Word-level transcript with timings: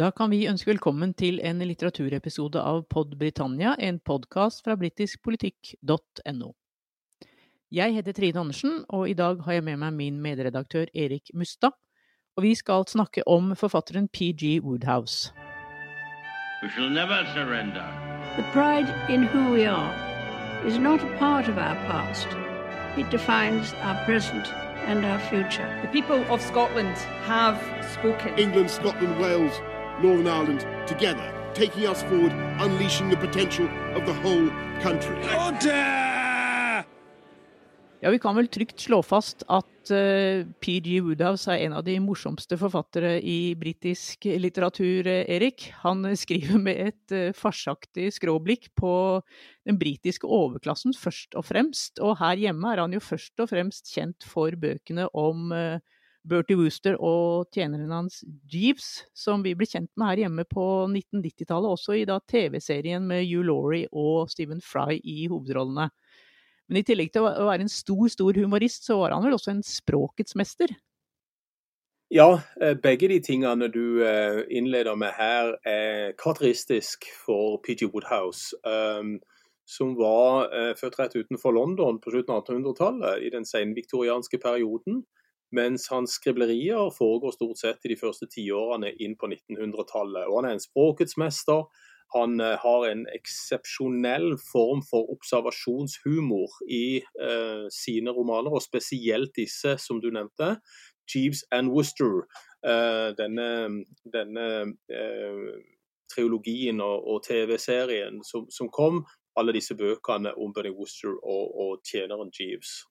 Da 0.00 0.08
kan 0.16 0.30
vi 0.32 0.46
ønske 0.48 0.70
velkommen 0.70 1.10
til 1.12 1.42
en 1.44 1.58
litteraturepisode 1.60 2.56
av 2.64 2.86
Pod 2.88 3.10
Britannia, 3.20 3.74
en 3.76 3.98
podkast 4.00 4.62
fra 4.64 4.72
britiskpolitikk.no. 4.80 6.46
Jeg 7.68 7.92
heter 7.98 8.16
Trine 8.16 8.40
Andersen, 8.40 8.78
og 8.88 9.10
i 9.10 9.12
dag 9.18 9.42
har 9.44 9.58
jeg 9.58 9.66
med 9.66 9.76
meg 9.82 9.92
min 9.98 10.22
medredaktør 10.24 10.88
Erik 10.96 11.28
Mustad. 11.36 11.76
Og 12.32 12.46
vi 12.46 12.54
skal 12.56 12.88
snakke 12.88 13.26
om 13.28 13.52
forfatteren 13.52 14.08
PG 14.08 14.62
Woodhouse. 14.64 15.34
We 16.62 16.70
shall 16.72 16.88
never 16.88 17.20
surrender. 17.34 17.84
The 18.40 18.46
pride 18.56 18.88
in 19.12 19.28
who 19.28 19.52
we 19.52 19.68
are 19.68 19.92
is 20.64 20.78
not 20.78 21.04
a 21.04 21.12
part 21.18 21.44
of 21.52 21.58
our 21.58 21.76
past. 21.92 22.28
It 22.96 23.12
defines 23.12 23.74
our 23.84 24.00
present 24.08 24.48
and 24.88 25.04
our 25.04 25.20
future. 25.28 25.68
The 25.84 25.92
people 25.92 26.24
of 26.32 26.40
Scotland 26.40 26.96
have 27.28 27.60
spoken. 27.92 28.38
England, 28.38 28.70
Scotland, 28.70 29.20
Wales, 29.20 29.60
Northern 30.02 30.26
Ireland 30.26 30.66
together, 30.86 31.32
taking 31.54 31.86
us 31.86 32.02
forward, 32.02 32.32
unleashing 32.58 33.10
the 33.10 33.16
potential 33.16 33.68
of 33.94 34.06
the 34.06 34.14
whole 34.22 34.48
country. 34.82 35.16
Ja, 38.00 38.10
vi 38.10 38.18
kan 38.18 38.32
vel 38.32 38.48
trygt 38.48 38.80
slå 38.80 39.02
fast 39.04 39.42
at 39.52 39.90
uh, 39.92 40.46
PG 40.64 41.02
Woodhouse 41.04 41.52
er 41.52 41.66
en 41.66 41.74
av 41.76 41.84
de 41.84 41.98
morsomste 42.00 42.56
forfattere 42.56 43.18
i 43.20 43.52
britisk 43.60 44.24
litteratur, 44.40 45.04
uh, 45.04 45.28
Erik. 45.28 45.66
Han 45.82 46.06
uh, 46.08 46.16
skriver 46.16 46.62
med 46.64 46.80
et 46.86 47.12
uh, 47.12 47.36
farsaktig 47.36 48.08
skråblikk 48.16 48.70
på 48.80 48.94
den 49.68 49.76
britiske 49.76 50.24
overklassen 50.24 50.96
først 50.96 51.36
og 51.36 51.44
fremst. 51.50 52.00
Og 52.00 52.16
her 52.22 52.40
hjemme 52.40 52.72
er 52.72 52.80
han 52.86 52.96
jo 52.96 53.04
først 53.04 53.36
og 53.44 53.52
fremst 53.52 53.92
kjent 53.92 54.24
for 54.24 54.56
bøkene 54.56 55.10
om 55.12 55.52
Bertie 56.28 56.58
Wooster 56.58 56.98
og 57.00 57.48
tjeneren 57.54 57.92
hans 57.94 58.20
Jeeves, 58.52 59.06
som 59.16 59.44
vi 59.44 59.54
ble 59.56 59.68
kjent 59.68 59.90
med 59.96 60.10
her 60.10 60.24
hjemme 60.26 60.44
på 60.48 60.66
1990-tallet, 60.90 61.70
også 61.70 61.96
i 61.96 62.04
TV-serien 62.28 63.06
med 63.08 63.24
Hugh 63.24 63.46
Laurie 63.48 63.88
og 63.92 64.30
Stephen 64.32 64.60
Fry 64.60 65.00
i 65.00 65.24
hovedrollene. 65.30 65.88
Men 66.68 66.80
i 66.80 66.84
tillegg 66.86 67.10
til 67.14 67.24
å 67.26 67.48
være 67.48 67.64
en 67.64 67.72
stor, 67.72 68.04
stor 68.12 68.36
humorist, 68.36 68.84
så 68.86 69.00
var 69.00 69.16
han 69.16 69.24
vel 69.24 69.34
også 69.34 69.54
en 69.56 69.64
språkets 69.66 70.36
mester? 70.38 70.70
Ja, 72.10 72.42
begge 72.82 73.08
de 73.10 73.20
tingene 73.22 73.70
du 73.70 74.02
innleder 74.50 74.96
med 74.98 75.14
her 75.14 75.54
er 75.66 76.12
karakteristisk 76.18 77.06
for 77.24 77.58
PG 77.64 77.88
Woodhouse. 77.94 78.54
Um, 78.66 79.18
som 79.70 79.94
var 79.98 80.50
uh, 80.50 80.72
født 80.78 80.98
rett 80.98 81.16
utenfor 81.16 81.54
London 81.54 82.00
på 82.02 82.10
slutten 82.10 82.34
av 82.34 82.42
1800-tallet, 82.42 83.22
i 83.22 83.30
den 83.30 83.46
senviktorianske 83.46 84.40
perioden. 84.42 85.04
Mens 85.56 85.88
hans 85.90 86.16
skriblerier 86.18 86.90
foregår 86.94 87.34
stort 87.34 87.58
sett 87.58 87.86
i 87.86 87.92
de 87.92 87.98
første 87.98 88.28
tiårene 88.30 88.92
inn 89.02 89.16
på 89.18 89.30
1900-tallet. 89.30 90.28
Og 90.28 90.40
han 90.40 90.50
er 90.50 90.58
en 90.58 90.62
språkets 90.62 91.16
mester. 91.20 91.64
Han 92.14 92.40
har 92.40 92.86
en 92.88 93.04
eksepsjonell 93.14 94.32
form 94.42 94.80
for 94.86 95.10
observasjonshumor 95.14 96.56
i 96.66 96.98
eh, 96.98 97.66
sine 97.70 98.14
romaner, 98.14 98.50
og 98.50 98.64
spesielt 98.64 99.36
disse 99.38 99.76
som 99.78 100.00
du 100.02 100.08
nevnte, 100.10 100.56
Jeeves 101.10 101.44
and 101.54 101.70
Worcester. 101.70 102.26
Eh, 102.66 103.14
denne, 103.18 103.84
denne 104.12 104.46
eh, 104.90 105.54
triologien 106.12 106.80
og, 106.80 107.06
og 107.08 107.22
TV-serien 107.24 108.20
som, 108.24 108.50
som, 108.50 108.68
kom, 108.68 109.04
alle 109.38 109.54
disse 109.56 109.76
bøkene 109.78 110.34
om 110.36 110.52
Benny 110.52 110.72
Worcester 110.74 111.14
og, 111.22 111.54
og 111.54 111.78
tjeneren 111.86 112.32
Jeeves. 112.34 112.82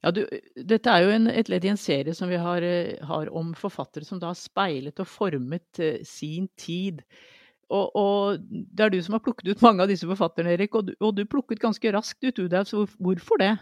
Ja, 0.00 0.12
du, 0.16 0.22
dette 0.56 0.92
er 0.92 1.04
jo 1.04 1.12
en, 1.12 1.28
et 1.28 1.50
ledd 1.52 1.66
i 1.66 1.72
en 1.72 1.80
serie 1.80 2.14
som 2.16 2.30
vi 2.30 2.38
har, 2.40 2.64
har, 3.08 3.32
om 3.36 3.52
forfattere 3.58 4.06
som 4.06 4.20
da 4.20 4.30
har 4.30 4.38
speilet 4.38 5.02
og 5.02 5.08
formet 5.08 5.82
sin 6.08 6.48
tid. 6.60 7.02
Og, 7.70 7.90
og, 7.94 8.46
det 8.50 8.86
er 8.86 8.92
du 8.92 8.98
som 9.04 9.14
har 9.14 9.22
plukket 9.24 9.52
ut 9.52 9.62
mange 9.62 9.84
av 9.84 9.90
disse 9.90 10.08
forfatterne, 10.08 10.56
Erik. 10.56 10.74
Og 10.74 10.88
du, 10.88 10.94
og 10.98 11.14
du 11.16 11.22
plukket 11.28 11.62
ganske 11.62 11.92
raskt 11.94 12.24
ut 12.26 12.40
Udhaus. 12.42 12.72
Hvor, 12.74 12.88
hvorfor 12.98 13.42
det? 13.42 13.52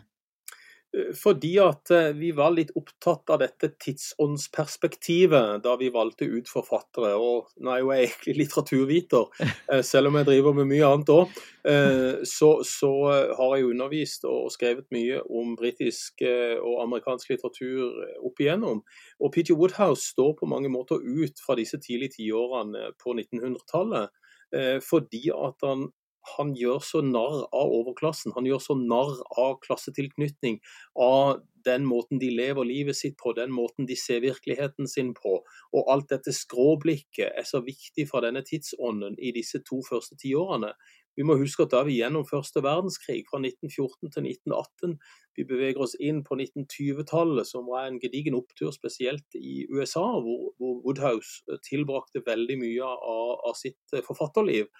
Fordi 1.22 1.50
at 1.60 1.90
vi 2.16 2.30
var 2.32 2.54
litt 2.56 2.70
opptatt 2.78 3.28
av 3.34 3.42
dette 3.42 3.68
tidsåndsperspektivet 3.84 5.60
da 5.64 5.74
vi 5.76 5.90
valgte 5.92 6.24
ut 6.24 6.48
forfattere. 6.48 7.10
Og 7.20 7.50
nå 7.60 7.74
er 7.74 7.82
jo 7.82 7.90
jeg 7.92 8.06
egentlig 8.06 8.34
litteraturviter, 8.38 9.44
selv 9.90 10.08
om 10.08 10.16
jeg 10.18 10.28
driver 10.30 10.56
med 10.56 10.70
mye 10.70 10.88
annet 10.88 11.12
òg. 11.12 11.36
Så, 12.24 12.50
så, 12.64 12.92
har 13.36 13.52
jeg 13.58 13.68
undervist 13.68 14.24
og 14.24 14.48
skrevet 14.54 14.88
mye 14.94 15.20
om 15.28 15.52
britisk 15.60 16.24
og 16.24 16.80
amerikansk 16.86 17.34
litteratur 17.34 18.00
opp 18.24 18.40
igjennom. 18.40 18.80
Og 19.20 19.34
Peter 19.36 19.58
Woodhouse 19.60 20.14
står 20.14 20.38
på 20.40 20.48
mange 20.48 20.72
måter 20.72 21.04
ut 21.04 21.44
fra 21.44 21.58
disse 21.60 21.76
tidlige 21.84 22.16
tiårene 22.16 22.94
på 22.96 23.12
1900-tallet. 23.12 24.08
Fordi 24.88 25.26
at 25.36 25.68
han 25.68 25.90
han 26.36 26.54
gjør 26.58 26.82
så 26.84 27.02
narr 27.04 27.44
av 27.54 27.72
overklassen. 27.80 28.34
Han 28.36 28.46
gjør 28.48 28.62
så 28.64 28.76
narr 28.78 29.16
av 29.40 29.58
klassetilknytning, 29.64 30.60
av 30.98 31.40
den 31.66 31.84
måten 31.88 32.20
de 32.22 32.30
lever 32.32 32.64
livet 32.64 32.96
sitt 32.96 33.16
på, 33.20 33.34
den 33.36 33.52
måten 33.52 33.88
de 33.88 33.96
ser 33.98 34.22
virkeligheten 34.24 34.88
sin 34.88 35.12
på. 35.16 35.40
Og 35.74 35.90
alt 35.92 36.08
dette 36.12 36.32
skråblikket 36.34 37.34
er 37.34 37.48
så 37.48 37.60
viktig 37.64 38.08
fra 38.10 38.22
denne 38.24 38.44
tidsånden 38.46 39.18
i 39.18 39.34
disse 39.36 39.60
to 39.68 39.82
første 39.88 40.16
tiårene. 40.20 40.72
Vi 41.18 41.24
må 41.26 41.34
huske 41.34 41.64
at 41.66 41.72
da 41.74 41.80
vi 41.82 41.96
gjennom 41.98 42.22
første 42.28 42.60
verdenskrig, 42.62 43.24
fra 43.26 43.40
1914 43.42 44.12
til 44.14 44.28
1918. 44.28 44.92
Vi 45.34 45.46
beveger 45.48 45.82
oss 45.82 45.96
inn 45.98 46.20
på 46.22 46.38
1920-tallet, 46.38 47.48
som 47.48 47.66
var 47.66 47.88
en 47.88 47.98
gedigen 47.98 48.36
opptur, 48.38 48.70
spesielt 48.70 49.34
i 49.34 49.64
USA, 49.66 50.04
hvor, 50.22 50.52
Woodhouse 50.62 51.58
tilbrakte 51.66 52.22
veldig 52.26 52.60
mye 52.62 52.86
av, 52.86 53.50
sitt 53.58 53.98
forfatterliv. 54.06 54.70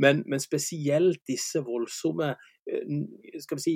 Men, 0.00 0.22
men, 0.26 0.40
spesielt 0.40 1.20
disse 1.28 1.60
voldsomme 1.66 2.32
skal 3.42 3.58
vi 3.58 3.62
si, 3.62 3.74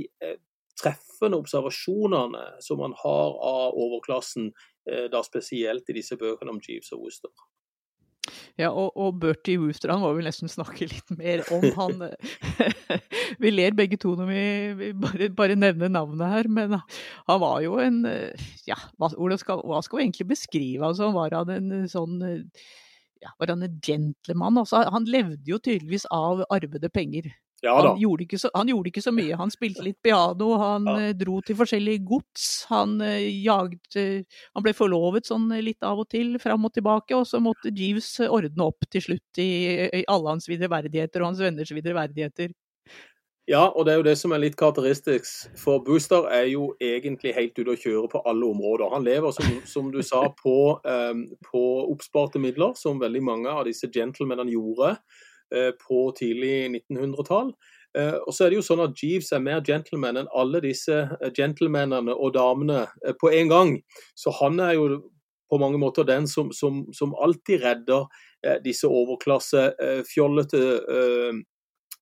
treffende 0.80 1.40
observasjonene 1.40 2.60
som 2.64 2.80
man 2.82 2.94
har 3.02 3.36
av 3.50 3.76
overklassen, 3.76 4.50
da 5.12 5.22
spesielt 5.26 5.88
i 5.90 5.96
disse 5.96 6.18
bøkene 6.20 6.52
om 6.52 6.62
Jeeves 6.62 6.92
og 6.94 7.04
Wooster. 7.04 7.32
Ja, 8.58 8.70
og, 8.72 8.94
og 8.98 9.18
Bertie 9.20 9.60
Wooster, 9.60 9.92
han 9.92 10.02
må 10.02 10.10
vi 10.16 10.24
nesten 10.26 10.50
snakke 10.50 10.88
litt 10.88 11.12
mer 11.18 11.44
om. 11.54 11.66
Han 11.76 12.06
Vi 13.42 13.52
ler 13.52 13.76
begge 13.76 13.98
to 14.00 14.14
når 14.16 14.30
vi, 14.30 14.42
vi 14.78 14.88
bare, 14.96 15.28
bare, 15.36 15.58
nevner 15.58 15.92
navnet 15.92 16.32
her, 16.32 16.48
men 16.48 16.78
han 16.78 17.42
var 17.42 17.60
jo 17.64 17.76
en 17.82 18.02
Ja, 18.66 18.78
hva 18.96 19.10
skal, 19.12 19.62
hva 19.66 19.82
skal 19.84 20.00
vi 20.00 20.06
egentlig 20.06 20.28
beskrive? 20.32 20.88
Altså, 20.88 21.10
han 21.10 21.16
var 21.18 21.36
han 21.36 21.52
en 21.52 21.88
sånn 21.90 22.18
ja, 23.22 23.32
var 23.38 23.54
han 23.54 23.64
en 23.66 23.80
gentleman? 23.82 24.58
Altså, 24.62 24.84
han 24.92 25.08
levde 25.08 25.50
jo 25.50 25.58
tydeligvis 25.62 26.06
av 26.14 26.44
arvede 26.52 26.90
penger. 26.92 27.32
Ja, 27.64 27.72
han, 27.80 28.00
gjorde 28.00 28.38
så, 28.38 28.50
han, 28.54 28.68
gjorde 28.68 28.90
ikke 28.90 29.02
så, 29.02 29.12
mye. 29.16 29.36
Han 29.40 29.50
spilte 29.50 29.84
litt 29.84 29.96
piano, 30.04 30.50
han 30.60 30.88
ja. 30.90 30.96
uh, 31.08 31.12
dro 31.16 31.38
til 31.44 31.56
forskjellige 31.56 32.02
gods. 32.04 32.66
Han 32.68 32.98
uh, 33.00 33.16
jaget 33.16 33.96
uh, 33.96 34.42
Han 34.54 34.66
ble 34.66 34.74
forlovet 34.76 35.28
sånn 35.28 35.48
litt 35.64 35.86
av 35.86 36.02
og 36.04 36.10
til, 36.12 36.36
fram 36.42 36.68
og 36.68 36.74
tilbake. 36.76 37.16
Og 37.16 37.24
så 37.28 37.40
måtte 37.42 37.72
Jeeves 37.72 38.12
ordne 38.28 38.68
opp 38.68 38.84
til 38.92 39.06
slutt 39.08 39.40
i, 39.42 39.48
i 39.88 40.04
alle 40.12 40.34
hans 40.34 40.50
videre 40.50 40.72
verdigheter 40.74 41.24
og 41.24 41.32
hans 41.32 41.42
venners 41.42 41.72
videreverdigheter. 41.72 42.52
Ja, 43.46 43.68
og 43.68 43.84
det 43.86 43.92
er 43.92 44.00
jo 44.00 44.06
det 44.08 44.16
som 44.18 44.32
er 44.34 44.40
litt 44.42 44.56
karakteristisk. 44.58 45.52
For 45.60 45.78
Booster 45.86 46.24
er 46.34 46.48
jo 46.50 46.72
egentlig 46.82 47.36
helt 47.36 47.54
ute 47.54 47.76
å 47.76 47.78
kjøre 47.78 48.08
på 48.10 48.22
alle 48.26 48.48
områder. 48.48 48.90
Han 48.90 49.06
lever, 49.06 49.30
som, 49.36 49.60
som 49.70 49.92
du 49.94 50.00
sa, 50.02 50.24
på, 50.34 50.56
um, 50.82 51.22
på, 51.46 51.62
oppsparte 51.92 52.42
midler, 52.42 52.74
som 52.74 52.98
veldig 52.98 53.22
mange 53.22 53.54
av 53.54 53.68
disse 53.70 53.86
gentlemenene 53.94 54.50
gjorde 54.50 54.96
uh, 54.96 55.70
på 55.78 56.02
tidlig 56.18 56.56
1900-tall. 56.72 57.54
Uh, 57.94 58.18
og 58.26 58.34
så 58.34 58.44
er 58.44 58.50
det 58.50 58.58
jo 58.58 58.66
sånn 58.66 58.82
at 58.82 58.98
Jeeves 58.98 59.30
er 59.30 59.46
mer 59.46 59.62
gentleman 59.64 60.18
enn 60.18 60.34
alle 60.34 60.66
disse 60.66 61.04
gentlemanene 61.38 62.18
og 62.18 62.34
damene 62.34 62.82
uh, 62.90 63.14
på 63.22 63.30
en 63.30 63.54
gang. 63.54 63.74
Så 64.18 64.34
han 64.42 64.58
er 64.58 64.74
jo 64.74 65.04
på 65.46 65.62
mange 65.62 65.78
måter 65.78 66.02
den 66.02 66.26
som, 66.26 66.50
som, 66.50 66.88
som 66.90 67.14
alltid 67.22 67.62
redder 67.62 68.08
disse 68.64 68.88
overklasse, 68.90 69.60
fjollete 70.10 70.58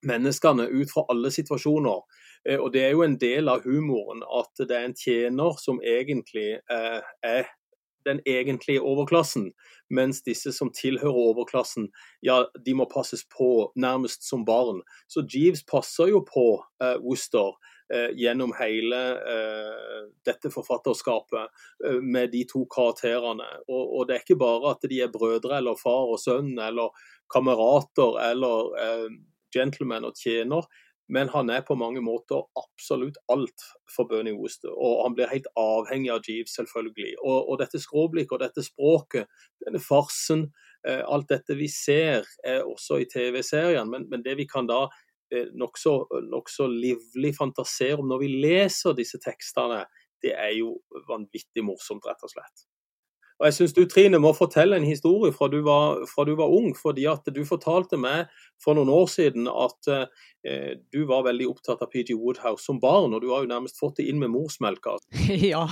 menneskene 0.09 0.69
ut 0.71 0.93
fra 0.93 1.07
alle 1.13 1.33
situasjoner. 1.35 2.01
Eh, 2.49 2.61
og 2.61 2.73
Det 2.73 2.85
er 2.85 2.95
jo 2.95 3.03
en 3.03 3.19
del 3.19 3.49
av 3.49 3.65
humoren 3.65 4.25
at 4.41 4.67
det 4.69 4.77
er 4.77 4.89
en 4.89 4.97
tjener 4.97 5.61
som 5.61 5.81
egentlig 5.83 6.61
eh, 6.71 7.01
er 7.23 7.53
den 8.05 8.21
egentlige 8.27 8.83
overklassen, 8.83 9.53
mens 9.91 10.23
disse 10.23 10.53
som 10.53 10.73
tilhører 10.73 11.31
overklassen, 11.31 11.89
ja, 12.23 12.45
de 12.67 12.75
må 12.77 12.87
passes 12.91 13.25
på 13.37 13.71
nærmest 13.77 14.29
som 14.29 14.45
barn. 14.45 14.83
Så 15.09 15.25
Jeeves 15.35 15.65
passer 15.65 16.13
jo 16.13 16.25
på 16.29 16.47
eh, 16.83 16.97
Worcester 17.01 17.55
eh, 17.95 18.11
gjennom 18.21 18.55
hele 18.59 19.03
eh, 19.35 20.01
dette 20.27 20.53
forfatterskapet 20.53 21.65
eh, 21.87 22.01
med 22.01 22.33
de 22.37 22.45
to 22.51 22.65
karakterene. 22.71 23.49
Og, 23.69 23.85
og, 23.85 24.09
det 24.09 24.17
er 24.17 24.27
ikke 24.27 24.41
bare 24.45 24.75
at 24.75 24.89
de 24.91 25.01
er 25.05 25.13
brødre 25.13 25.61
eller 25.61 25.81
far 25.81 26.13
og 26.15 26.21
sønn 26.21 26.55
eller 26.59 26.93
kamerater 27.33 28.21
eller 28.31 28.75
gentleman 29.55 30.07
og 30.09 30.19
tjener, 30.21 30.67
men 31.13 31.29
han 31.29 31.51
er 31.53 31.65
på 31.69 31.77
mange 31.77 32.01
måter 32.01 32.47
absolutt 32.57 33.19
alt 33.33 33.65
for 33.93 34.09
Bernie 34.09 34.37
Wooster. 34.37 34.73
Og 34.73 35.03
han 35.05 35.17
blir 35.17 35.29
helt 35.29 35.49
avhengig 35.61 36.09
av 36.15 36.25
Jeeves, 36.25 36.55
selvfølgelig. 36.57 37.11
Og, 37.21 37.51
og 37.53 37.59
dette 37.61 37.81
skråblikket 37.83 38.39
og 38.39 38.41
dette 38.41 38.65
språket, 38.65 39.29
denne 39.67 39.83
farsen, 39.85 40.47
Eh, 40.89 41.01
alt 41.09 41.31
dette 41.33 41.57
vi 41.57 41.69
ser 41.73 42.27
er 42.45 42.65
også 42.69 42.99
i 43.01 43.09
TV-serien, 43.09 43.89
men, 43.89 44.05
men, 44.11 44.25
det 44.25 44.37
vi 44.37 44.45
kan 44.49 44.69
da 44.69 44.83
eh, 45.33 45.49
nokså 45.57 45.95
nok 46.29 46.51
livlig 46.69 47.33
fantasere 47.39 48.03
om 48.03 48.11
når 48.11 48.21
vi 48.21 48.29
leser 48.45 48.97
disse 48.99 49.21
tekstene, 49.23 49.85
det 50.21 50.35
er 50.37 50.53
jo 50.59 50.77
vanvittig 51.09 51.65
morsomt, 51.65 52.05
rett 52.05 52.21
og 52.25 52.33
slett. 52.33 52.67
Og 53.41 53.49
jeg 53.49 53.57
syns 53.57 53.73
du 53.75 53.83
Trine 53.91 54.21
må 54.23 54.31
fortelle 54.37 54.77
en 54.79 54.87
historie 54.87 55.35
fra 55.35 55.49
du, 55.51 55.59
var, 55.67 56.05
fra 56.07 56.23
du 56.27 56.35
var 56.39 56.53
ung. 56.55 56.71
fordi 56.79 57.07
at 57.11 57.27
Du 57.35 57.43
fortalte 57.45 57.99
meg 57.99 58.31
for 58.63 58.79
noen 58.79 58.93
år 58.95 59.09
siden 59.11 59.49
at 59.51 59.91
eh, 59.91 60.79
du 60.95 61.03
var 61.11 61.27
veldig 61.27 61.49
opptatt 61.51 61.83
av 61.83 61.91
PG 61.91 62.15
Woodhouse 62.15 62.63
som 62.63 62.79
barn, 62.81 63.15
og 63.15 63.25
du 63.25 63.33
har 63.33 63.43
jo 63.43 63.51
nærmest 63.51 63.81
fått 63.81 63.99
det 63.99 64.09
inn 64.11 64.23
med 64.23 64.33
morsmelka. 64.35 64.99
Ja, 65.45 65.67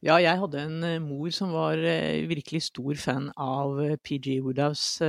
ja 0.00 0.18
jeg 0.22 0.40
hadde 0.40 0.64
en 0.64 0.80
eh, 0.86 1.00
mor 1.02 1.28
som 1.34 1.52
var 1.52 1.78
eh, 1.78 2.24
virkelig 2.30 2.64
stor 2.70 2.96
fan 2.96 3.30
av 3.36 3.76
eh, 3.84 3.98
PG 4.00 4.40
Woodhouse. 4.46 5.04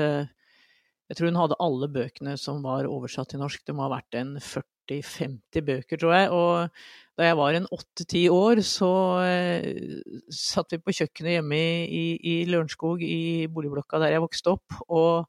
Jeg 1.06 1.18
tror 1.18 1.31
hun 1.31 1.39
hadde 1.39 1.62
alle 1.63 1.88
bøkene 1.95 2.36
som 2.42 2.63
var 2.65 2.89
oversatt 2.89 3.31
til 3.31 3.44
norsk. 3.44 3.63
Det 3.63 3.75
må 3.77 3.86
ha 3.86 3.94
vært 3.95 4.19
en 4.19 4.36
40-50 4.91 5.65
bøker, 5.65 5.99
tror 5.99 6.15
jeg. 6.15 6.29
og 6.31 6.69
da 7.15 7.29
jeg 7.29 7.37
var 7.39 7.55
en 7.55 7.67
åtte-ti 7.71 8.25
år, 8.27 8.59
så 8.65 8.91
eh, 9.23 10.01
satt 10.35 10.73
vi 10.75 10.81
på 10.83 10.95
kjøkkenet 10.97 11.37
hjemme 11.37 11.59
i, 11.87 12.05
i, 12.19 12.33
Lørenskog, 12.49 13.03
i 13.03 13.47
boligblokka 13.47 14.01
der 14.03 14.17
jeg 14.17 14.23
vokste 14.25 14.55
opp. 14.57 14.75
Og 14.91 15.23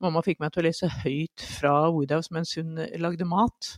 mamma 0.00 0.22
fikk 0.24 0.40
meg 0.40 0.54
til 0.54 0.62
å 0.62 0.68
lese 0.70 0.88
høyt 1.02 1.44
fra 1.58 1.74
Woodhouse 1.92 2.32
mens 2.32 2.54
hun 2.56 2.80
lagde 2.96 3.28
mat. 3.28 3.74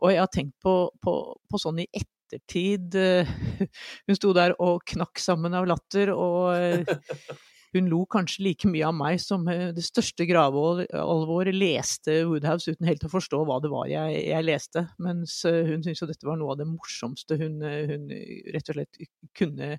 Og 0.00 0.12
jeg 0.12 0.22
har 0.22 0.32
tenkt 0.32 0.56
på, 0.64 0.76
på, 1.04 1.16
på 1.36 1.60
sånn 1.60 1.82
i 1.84 1.88
ettertid 1.92 2.96
eh, 3.00 3.28
Hun 4.08 4.16
sto 4.16 4.32
der 4.36 4.56
og 4.62 4.80
knakk 4.88 5.20
sammen 5.20 5.56
av 5.56 5.68
latter. 5.68 6.14
og 6.16 6.56
eh, 6.56 6.96
hun 7.76 7.90
lo 7.92 8.02
kanskje 8.10 8.44
like 8.46 8.68
mye 8.70 8.86
av 8.88 8.96
meg 8.96 9.20
som 9.22 9.46
eh, 9.52 9.68
det 9.76 9.84
største 9.84 10.26
gravealvor 10.28 11.52
leste 11.54 12.18
Woodhouse 12.26 12.74
uten 12.74 12.88
helt 12.88 13.06
å 13.06 13.12
forstå 13.12 13.44
hva 13.46 13.60
det 13.62 13.70
var 13.72 13.86
jeg, 13.90 14.18
jeg 14.32 14.48
leste. 14.48 14.86
Mens 15.02 15.38
eh, 15.48 15.62
hun 15.70 15.84
syntes 15.84 16.02
jo 16.02 16.10
dette 16.10 16.28
var 16.28 16.40
noe 16.40 16.56
av 16.56 16.60
det 16.60 16.68
morsomste 16.70 17.38
hun, 17.40 17.62
eh, 17.66 17.94
hun 17.94 18.10
rett 18.56 18.72
og 18.72 18.78
slett 18.80 19.02
kunne 19.36 19.76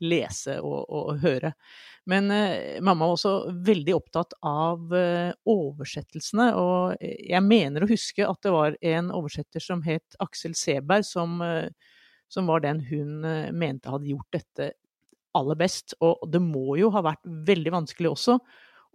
lese 0.00 0.56
og, 0.64 0.88
og 0.88 1.20
høre. 1.20 1.52
Men 2.08 2.30
eh, 2.32 2.80
mamma 2.82 3.06
var 3.06 3.16
også 3.16 3.34
veldig 3.66 3.94
opptatt 3.96 4.36
av 4.46 4.94
eh, 4.96 5.30
oversettelsene, 5.50 6.50
og 6.56 6.96
jeg 7.00 7.44
mener 7.46 7.84
å 7.84 7.90
huske 7.90 8.26
at 8.26 8.40
det 8.46 8.54
var 8.54 8.78
en 8.80 9.12
oversetter 9.14 9.62
som 9.64 9.84
het 9.86 10.18
Aksel 10.24 10.56
Seberg, 10.58 11.06
som, 11.06 11.40
eh, 11.44 11.68
som 12.30 12.48
var 12.50 12.64
den 12.64 12.82
hun 12.88 13.20
mente 13.56 13.90
hadde 13.90 14.12
gjort 14.12 14.38
dette 14.38 14.72
aller 15.38 15.58
best. 15.58 15.94
Og 16.04 16.26
det 16.30 16.42
må 16.42 16.76
jo 16.80 16.90
ha 16.94 17.04
vært 17.04 17.24
veldig 17.24 17.74
vanskelig 17.78 18.12
også 18.14 18.38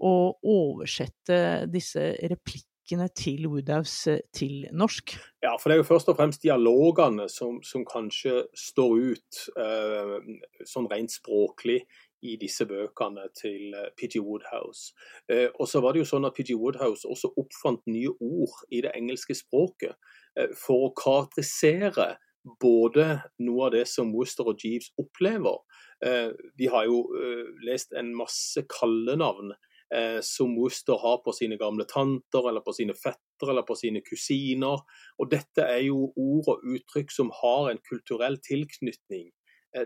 å 0.03 0.13
oversette 0.43 1.67
disse 1.71 2.01
replikkene 2.27 3.07
til 3.17 3.47
Woodhouse 3.49 4.11
eh, 4.11 4.23
til 4.35 4.65
norsk. 4.75 5.15
Ja, 5.43 5.55
for 5.57 5.69
det 5.69 5.77
er 5.77 5.83
jo 5.83 5.87
først 5.87 6.11
og 6.11 6.17
fremst 6.19 6.43
dialogene 6.43 7.29
som, 7.31 7.61
som 7.63 7.85
kanskje 7.87 8.43
står 8.57 8.97
ut 9.13 9.39
uh, 9.57 10.19
sånn 10.67 10.89
rent 10.91 11.13
språklig 11.15 11.79
i 12.25 12.35
disse 12.41 12.67
bøkene 12.67 13.29
til 13.37 13.73
uh, 13.77 13.87
P.G. 13.97 14.19
Woodhouse. 14.19 14.93
Eh, 15.31 15.47
og 15.55 15.69
så 15.71 15.81
var 15.81 15.95
det 15.95 16.03
jo 16.03 16.11
sånn 16.11 16.27
at 16.27 16.35
P.G. 16.37 16.57
Woodhouse 16.59 17.07
også 17.07 17.31
oppfant 17.39 17.85
nye 17.89 18.11
ord 18.19 18.59
i 18.69 18.83
det 18.85 18.93
engelske 18.97 19.37
språket 19.37 19.95
for 20.59 20.89
å 20.89 20.95
karakterisere 20.99 22.17
både 22.59 23.05
noe 23.39 23.69
av 23.69 23.71
det 23.71 23.85
som 23.87 24.09
Worcester 24.11 24.49
og 24.51 24.59
Jeeves 24.59 24.89
opplever, 24.99 25.61
Eh, 25.63 25.84
vi 26.55 26.67
har 26.67 26.85
jo 26.89 27.05
eh, 27.15 27.45
lest 27.65 27.93
en 27.93 28.11
masse 28.15 28.65
kallenavn 28.69 29.53
eh, 29.93 30.19
som 30.21 30.55
Worcester 30.59 30.99
har 31.01 31.21
på 31.25 31.33
sine 31.33 31.57
gamle 31.57 31.85
tanter, 31.89 32.49
eller 32.49 32.65
på 32.65 32.73
sine 32.75 32.93
fettere 32.97 33.53
eller 33.53 33.65
på 33.67 33.77
sine 33.79 34.01
kusiner. 34.05 34.83
Og 35.19 35.31
dette 35.31 35.63
er 35.63 35.85
jo 35.87 36.11
ord 36.15 36.51
og 36.55 36.67
uttrykk 36.75 37.13
som 37.13 37.31
har 37.41 37.71
en 37.71 37.81
kulturell 37.89 38.39
tilknytning 38.43 39.31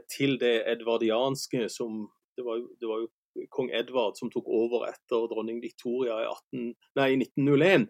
til 0.06 0.36
det 0.38 0.68
edvardianske 0.70 1.64
som 1.74 2.04
det 2.38 2.44
var, 2.46 2.60
det 2.78 2.86
var 2.86 3.00
jo 3.02 3.08
kong 3.50 3.70
Edvard 3.76 4.18
som 4.18 4.30
tok 4.32 4.48
over 4.52 4.86
etter 4.90 5.28
dronning 5.32 5.62
Victoria 5.64 6.20
i, 6.24 6.28
18, 6.30 6.72
nei, 7.00 7.10
1901. 7.24 7.88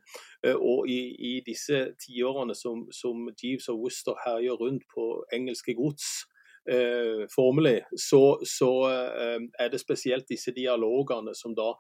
Og 0.56 0.90
i, 0.92 1.00
i 1.32 1.34
disse 1.46 1.90
tiårene 2.04 2.56
som, 2.58 2.86
som 2.96 3.28
Jeeves 3.34 3.70
og 3.72 3.84
Worcester 3.84 4.20
herjer 4.26 4.60
rundt 4.60 4.86
på 4.94 5.10
engelske 5.36 5.76
gods, 5.78 6.24
eh, 6.72 7.26
formelig, 7.36 7.82
så, 7.98 8.40
så 8.46 8.72
eh, 8.90 9.40
er 9.60 9.72
det 9.72 9.82
spesielt 9.82 10.30
disse 10.30 10.54
dialogene 10.56 11.34
som 11.38 11.56
da 11.58 11.72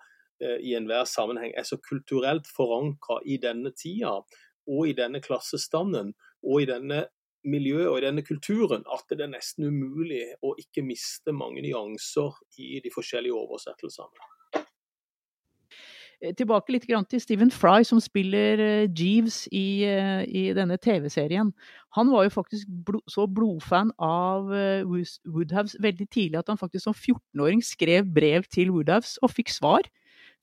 eh, 0.41 0.57
i 0.65 0.75
enhver 0.77 1.05
sammenheng 1.09 1.53
er 1.57 1.67
så 1.67 1.79
kulturelt 1.83 2.49
forankra 2.49 3.21
i 3.25 3.39
denne 3.41 3.73
tida 3.77 4.19
og 4.69 4.83
i 4.87 4.95
denne 4.97 5.21
klassestanden 5.23 6.13
og 6.43 6.61
i 6.61 6.69
denne 6.69 7.05
miljøet 7.47 7.87
og 7.87 7.99
i 7.99 8.05
denne 8.07 8.25
kulturen 8.27 8.83
at 8.91 9.05
det 9.13 9.25
er 9.25 9.31
nesten 9.31 9.69
umulig 9.69 10.25
å 10.43 10.55
ikke 10.59 10.83
miste 10.85 11.33
mange 11.35 11.63
nyanser 11.63 12.35
i 12.59 12.81
de 12.83 12.91
forskjellige 12.93 13.37
oversettelsene. 13.37 14.29
Eh, 16.19 16.33
tilbake 16.35 16.73
litt 16.73 16.83
til 16.83 17.21
Stephen 17.21 17.51
Fry, 17.51 17.83
som 17.87 17.99
spiller 18.03 18.59
eh, 18.59 18.89
Jeeves 18.91 19.47
i, 19.55 19.85
eh, 19.87 20.25
i 20.27 20.49
denne 20.53 20.75
TV-serien. 20.77 21.53
Han 21.95 22.11
var 22.11 22.25
jo 22.25 22.33
faktisk 22.33 22.67
blod, 22.85 23.01
så 23.07 23.25
blodfan 23.25 23.93
av 23.97 24.51
Woodhouse 25.25 25.79
veldig 25.79 26.09
tidlig 26.11 26.39
at 26.39 26.51
han 26.51 26.59
faktisk 26.59 26.83
som 26.83 26.93
14-åring 26.93 27.63
skrev 27.63 28.11
brev 28.13 28.43
til 28.51 28.71
Woodhouse 28.71 29.17
og 29.23 29.31
fikk 29.31 29.49
svar. 29.49 29.87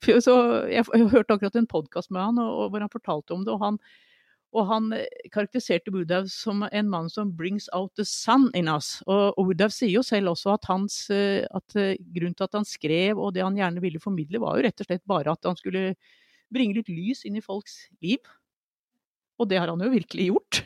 Så 0.25 0.33
jeg, 0.69 0.85
hørte 1.09 1.33
akkurat 1.33 1.55
en 1.55 1.69
podkast 1.69 2.11
med 2.11 2.21
han 2.21 2.35
hvor 2.37 2.79
han 2.79 2.91
fortalte 2.91 3.33
om 3.33 3.45
det. 3.45 3.53
og 3.53 3.63
han 3.63 3.79
og 4.55 4.67
han 4.69 4.91
eh, 4.95 5.07
karakteriserte 5.33 5.91
Woodhouse 5.91 6.35
som 6.35 6.63
en 6.63 6.89
mann 6.89 7.09
som 7.11 7.33
'brings 7.33 7.67
out 7.73 7.93
the 7.95 8.05
sun 8.05 8.49
in 8.55 8.67
us'. 8.67 9.01
Og, 9.05 9.33
og 9.37 9.71
sier 9.71 9.91
jo 9.91 10.03
selv 10.03 10.31
også 10.31 10.53
at, 10.53 10.65
hans, 10.69 11.09
eh, 11.09 11.43
at 11.51 11.75
uh, 11.75 11.95
grunnen 12.15 12.35
til 12.35 12.47
at 12.47 12.55
han 12.55 12.65
skrev, 12.65 13.19
og 13.19 13.33
det 13.33 13.43
han 13.43 13.57
gjerne 13.57 13.81
ville 13.81 13.99
formidle, 13.99 14.39
var 14.39 14.57
jo 14.57 14.63
rett 14.63 14.81
og 14.81 14.87
slett 14.87 15.05
bare 15.05 15.31
at 15.31 15.43
han 15.43 15.55
skulle 15.55 15.95
bringe 16.53 16.79
litt 16.79 16.89
lys 16.89 17.25
inn 17.25 17.35
i 17.35 17.43
folks 17.43 17.89
liv. 18.01 18.23
Og 19.37 19.49
det 19.49 19.59
har 19.59 19.67
han 19.67 19.83
jo 19.83 19.91
virkelig 19.91 20.31
gjort. 20.31 20.63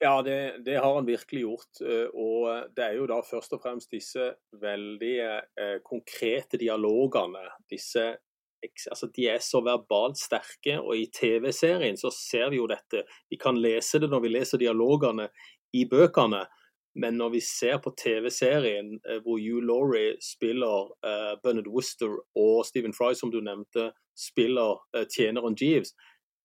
Ja, 0.00 0.22
det, 0.22 0.64
det, 0.64 0.78
har 0.80 0.94
han 0.94 1.06
virkelig 1.06 1.42
gjort. 1.44 1.80
Og 2.16 2.72
det 2.74 2.84
er 2.84 2.94
jo 2.96 3.06
da 3.06 3.20
først 3.20 3.52
og 3.52 3.60
fremst 3.60 3.92
disse 3.92 4.30
veldig 4.60 5.16
eh, 5.20 5.76
konkrete 5.84 6.56
dialogene, 6.60 7.44
disse 7.68 8.06
altså 8.62 9.08
de 9.16 9.26
er 9.32 9.42
så 9.44 9.62
verbalt 9.64 10.18
sterke, 10.20 10.78
og 10.80 10.96
i 10.98 11.08
TV-serien 11.14 11.98
så 12.00 12.12
ser 12.14 12.50
vi 12.52 12.60
jo 12.60 12.68
dette. 12.70 13.04
Vi 13.30 13.38
kan 13.40 13.58
lese 13.60 14.00
det 14.02 14.10
når 14.10 14.24
vi 14.24 14.32
leser 14.34 14.60
dialogene 14.60 15.28
i 15.76 15.86
bøkene, 15.90 16.44
men 17.00 17.18
når 17.20 17.36
vi 17.36 17.40
ser 17.44 17.78
på 17.82 17.92
TV-serien 17.94 18.96
eh, 19.06 19.20
hvor 19.22 19.38
Hugh 19.38 19.62
Laurie 19.62 20.16
spiller 20.24 20.90
uh, 21.06 21.36
Bernard 21.42 21.68
Worcester 21.70 22.16
og 22.34 22.64
Stephen 22.66 22.94
Fry, 22.96 23.14
som 23.14 23.30
du 23.30 23.38
nevnte, 23.40 23.92
spiller 24.18 24.80
uh, 24.96 25.04
tjeneren 25.06 25.54
Jeeves, 25.60 25.94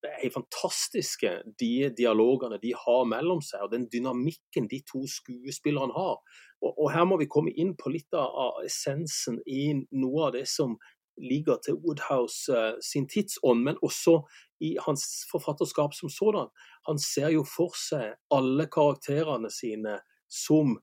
det 0.06 0.12
er 0.22 0.34
fantastiske 0.34 1.32
de 1.60 1.90
dialogene 1.98 2.60
de 2.62 2.76
har 2.78 3.08
mellom 3.10 3.42
seg, 3.42 3.64
og 3.66 3.72
den 3.74 3.88
dynamikken 3.90 4.68
de 4.70 4.84
to 4.86 5.02
skuespillerne 5.10 5.96
har. 5.96 6.20
Og, 6.62 6.72
og 6.72 6.92
Her 6.94 7.08
må 7.10 7.18
vi 7.18 7.30
komme 7.32 7.54
inn 7.58 7.74
på 7.80 7.90
litt 7.94 8.14
av 8.14 8.62
essensen 8.66 9.40
i 9.50 9.72
noe 9.98 10.28
av 10.28 10.36
det 10.38 10.46
som 10.52 10.78
ligger 11.18 11.58
til 11.66 11.78
Woodhouse 11.80 12.52
uh, 12.52 12.74
sin 12.84 13.08
tidsånd, 13.10 13.64
men 13.64 13.78
også 13.82 14.20
i 14.60 14.76
hans 14.86 15.04
forfatterskap 15.32 15.94
som 15.94 16.10
sådan. 16.10 16.50
Han 16.88 17.00
ser 17.00 17.30
jo 17.36 17.46
for 17.56 17.76
seg 17.78 18.16
alle 18.32 18.68
karakterene 18.72 19.52
sine 19.52 20.00
som 20.32 20.78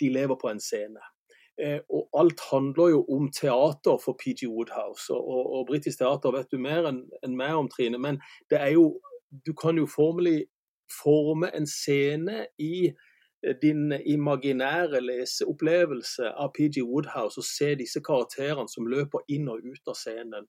de 0.00 0.10
lever 0.12 0.38
på 0.40 0.50
en 0.50 0.60
scene. 0.60 1.02
Eh, 1.62 1.80
og 1.90 2.08
alt 2.20 2.40
handler 2.52 2.88
jo 2.88 3.00
om 3.10 3.30
teater 3.34 3.98
for 4.04 4.14
PG 4.20 4.46
Woodhouse. 4.46 5.12
Og, 5.14 5.28
og, 5.28 5.52
og 5.52 5.66
britisk 5.66 5.98
teater 5.98 6.34
vet 6.34 6.52
du 6.52 6.58
mer 6.62 6.86
enn 6.90 7.02
en 7.26 7.34
meg 7.38 7.56
om, 7.58 7.70
Trine, 7.72 7.98
men 7.98 8.22
det 8.50 8.62
er 8.62 8.74
jo 8.78 8.98
Du 9.44 9.52
kan 9.52 9.76
jo 9.76 9.84
formelig 9.84 10.46
forme 10.88 11.50
en 11.52 11.66
scene 11.68 12.46
i 12.58 12.88
din 13.62 13.92
imaginære 13.92 15.00
leseopplevelse 15.04 16.32
av 16.34 16.50
PG 16.56 16.82
Woodhouse 16.82 17.38
og 17.38 17.46
se 17.46 17.74
disse 17.78 18.02
karakterene 18.04 18.70
som 18.70 18.88
løper 18.90 19.22
inn 19.30 19.46
og 19.52 19.62
ut 19.62 19.90
av 19.90 19.98
scenen. 19.98 20.48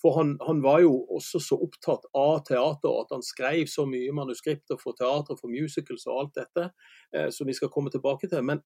For 0.00 0.16
han, 0.16 0.38
han, 0.46 0.62
var 0.62 0.80
jo 0.80 0.94
også 1.12 1.40
så 1.44 1.58
opptatt 1.60 2.06
av 2.16 2.38
teater 2.48 2.94
at 3.02 3.10
han 3.12 3.24
skrev 3.24 3.66
så 3.68 3.84
mye 3.88 4.14
manuskripter 4.16 4.78
for 4.80 4.96
teater, 4.96 5.36
for 5.36 5.52
musicals 5.52 6.06
og 6.08 6.22
alt 6.22 6.38
dette, 6.38 6.70
eh, 7.16 7.28
som 7.34 7.50
vi 7.50 7.56
skal 7.56 7.72
komme 7.72 7.92
tilbake 7.92 8.30
til. 8.30 8.40
Men, 8.46 8.62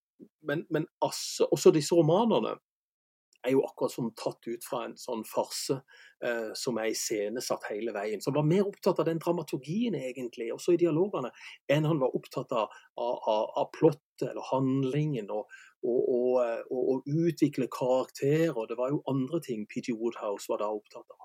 men, 0.47 0.63
men 0.71 0.87
altså, 1.03 1.49
også 1.51 1.75
disse 1.75 1.97
romanene 1.99 2.55
er 3.45 3.53
jo 3.53 3.65
akkurat 3.67 3.93
som 3.93 4.13
tatt 4.17 4.47
ut 4.47 4.65
fra 4.65 4.85
en 4.87 4.95
sånn 5.01 5.25
farse 5.29 5.81
som 6.57 6.79
er 6.81 6.93
iscenesatt 6.93 7.69
hele 7.71 7.93
veien. 7.97 8.23
Som 8.25 8.37
var 8.39 8.47
mer 8.49 8.67
opptatt 8.67 9.03
av 9.03 9.09
den 9.09 9.21
dramaturgien, 9.23 9.97
egentlig, 9.99 10.51
også 10.55 10.75
i 10.75 10.81
dialogene, 10.81 11.31
enn 11.69 11.89
han 11.89 12.01
var 12.03 12.17
opptatt 12.17 12.53
av, 12.57 12.73
av, 13.01 13.47
av 13.61 13.71
plottet 13.77 14.31
eller 14.31 14.47
handlingen 14.53 15.31
og, 15.35 15.49
og, 15.85 16.01
og, 16.15 16.35
og, 16.71 16.83
og 16.95 17.09
utvikle 17.29 17.67
karakterer. 17.73 18.67
Det 18.71 18.79
var 18.79 18.95
jo 18.95 19.03
andre 19.11 19.41
ting 19.45 19.67
PG 19.69 19.97
Woodhouse 19.99 20.49
var 20.49 20.63
da 20.63 20.71
opptatt 20.73 21.09
av. 21.11 21.25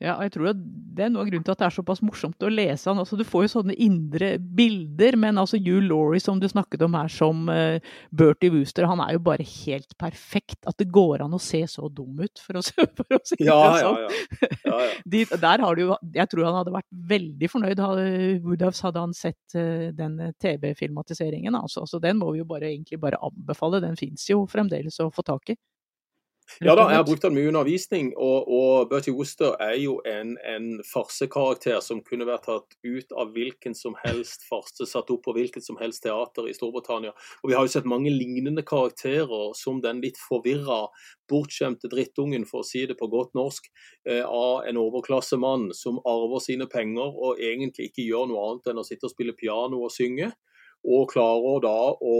Ja, 0.00 0.14
og 0.16 0.24
jeg 0.24 0.32
tror 0.34 0.46
at 0.54 0.60
Det 0.96 1.04
er 1.04 1.10
noe 1.12 1.22
av 1.22 1.28
grunnen 1.28 1.44
til 1.44 1.52
at 1.52 1.60
det 1.60 1.66
er 1.66 1.74
såpass 1.74 2.00
morsomt 2.02 2.44
å 2.44 2.48
lese 2.50 2.88
han. 2.90 2.98
Altså, 3.00 3.16
du 3.20 3.22
får 3.28 3.44
jo 3.44 3.50
sånne 3.52 3.76
indre 3.80 4.32
bilder, 4.40 5.16
men 5.20 5.38
altså 5.40 5.60
Hugh 5.60 5.84
Laurie 5.84 6.22
som 6.22 6.40
du 6.40 6.48
snakket 6.50 6.82
om 6.86 6.96
her 6.96 7.12
som 7.12 7.44
uh, 7.52 7.76
Bertie 8.10 8.52
Wooster, 8.52 8.88
han 8.90 9.02
er 9.04 9.14
jo 9.14 9.22
bare 9.28 9.46
helt 9.46 9.94
perfekt. 10.00 10.58
At 10.68 10.80
det 10.80 10.88
går 10.92 11.24
an 11.24 11.36
å 11.36 11.40
se 11.40 11.62
så 11.70 11.88
dum 11.92 12.18
ut, 12.24 12.42
for 12.42 12.58
å, 12.58 12.64
for 12.98 13.16
å 13.16 13.20
si 13.22 13.38
det 13.38 13.46
Ja, 13.48 13.60
ja, 13.60 13.84
sånn. 13.84 14.00
ja. 14.02 14.24
ja, 14.39 14.39
ja. 14.64 14.78
De, 15.12 15.24
der 15.42 15.62
har 15.64 15.76
du 15.76 15.82
jo, 15.82 15.96
jeg 16.14 16.30
tror 16.30 16.46
han 16.48 16.58
hadde 16.60 16.74
vært 16.74 16.88
veldig 17.10 17.50
fornøyd, 17.50 17.82
Woodhouse, 18.44 18.84
hadde 18.86 19.04
han 19.04 19.14
sett 19.16 19.56
eh, 19.58 19.90
den 19.96 20.18
TV-filmatiseringen. 20.42 21.56
Altså. 21.58 21.86
Så 21.88 22.00
den 22.02 22.20
må 22.20 22.32
vi 22.34 22.42
jo 22.42 22.48
bare, 22.48 22.70
egentlig 22.70 23.00
bare 23.02 23.20
anbefale. 23.26 23.82
Den 23.84 23.98
fins 24.00 24.28
jo 24.30 24.44
fremdeles 24.50 25.00
å 25.02 25.10
få 25.14 25.24
tak 25.26 25.54
i. 25.54 25.58
Ja 26.60 26.74
da, 26.76 26.88
jeg 26.90 26.98
har 26.98 27.06
brukt 27.06 27.22
den 27.24 27.36
mye 27.36 27.48
undervisning, 27.48 28.10
og, 28.18 28.48
og 28.50 28.90
Bertie 28.90 29.14
Wooster 29.14 29.54
er 29.62 29.76
jo 29.80 29.94
en, 30.08 30.34
en 30.44 30.66
farsekarakter 30.84 31.78
som 31.84 32.02
kunne 32.04 32.26
vært 32.28 32.48
tatt 32.48 32.76
ut 32.84 33.14
av 33.16 33.30
hvilken 33.36 33.76
som 33.78 33.94
helst 34.02 34.44
farse, 34.48 34.84
satt 34.88 35.12
opp 35.14 35.22
på 35.24 35.34
hvilket 35.36 35.64
som 35.64 35.78
helst 35.80 36.02
teater 36.04 36.50
i 36.50 36.54
Storbritannia. 36.56 37.14
Og 37.40 37.52
Vi 37.52 37.56
har 37.56 37.64
jo 37.64 37.72
sett 37.72 37.88
mange 37.88 38.12
lignende 38.12 38.64
karakterer 38.66 39.54
som 39.56 39.80
den 39.84 40.02
litt 40.04 40.20
forvirra, 40.20 40.82
bortskjemte 41.30 41.88
drittungen, 41.92 42.44
for 42.48 42.64
å 42.64 42.66
si 42.66 42.84
det 42.90 42.98
på 43.00 43.08
godt 43.12 43.32
norsk, 43.38 43.70
eh, 44.08 44.24
av 44.26 44.66
en 44.68 44.82
overklassemann 44.82 45.70
som 45.76 46.02
arver 46.04 46.44
sine 46.44 46.68
penger 46.68 47.14
og 47.14 47.40
egentlig 47.40 47.90
ikke 47.90 48.08
gjør 48.08 48.30
noe 48.30 48.46
annet 48.48 48.72
enn 48.72 48.82
å 48.82 48.86
sitte 48.86 49.08
og 49.08 49.14
spille 49.14 49.36
piano 49.38 49.84
og 49.86 49.94
synge, 49.94 50.32
og 50.84 51.10
klarer 51.12 51.60
da 51.64 51.78
å 51.94 52.16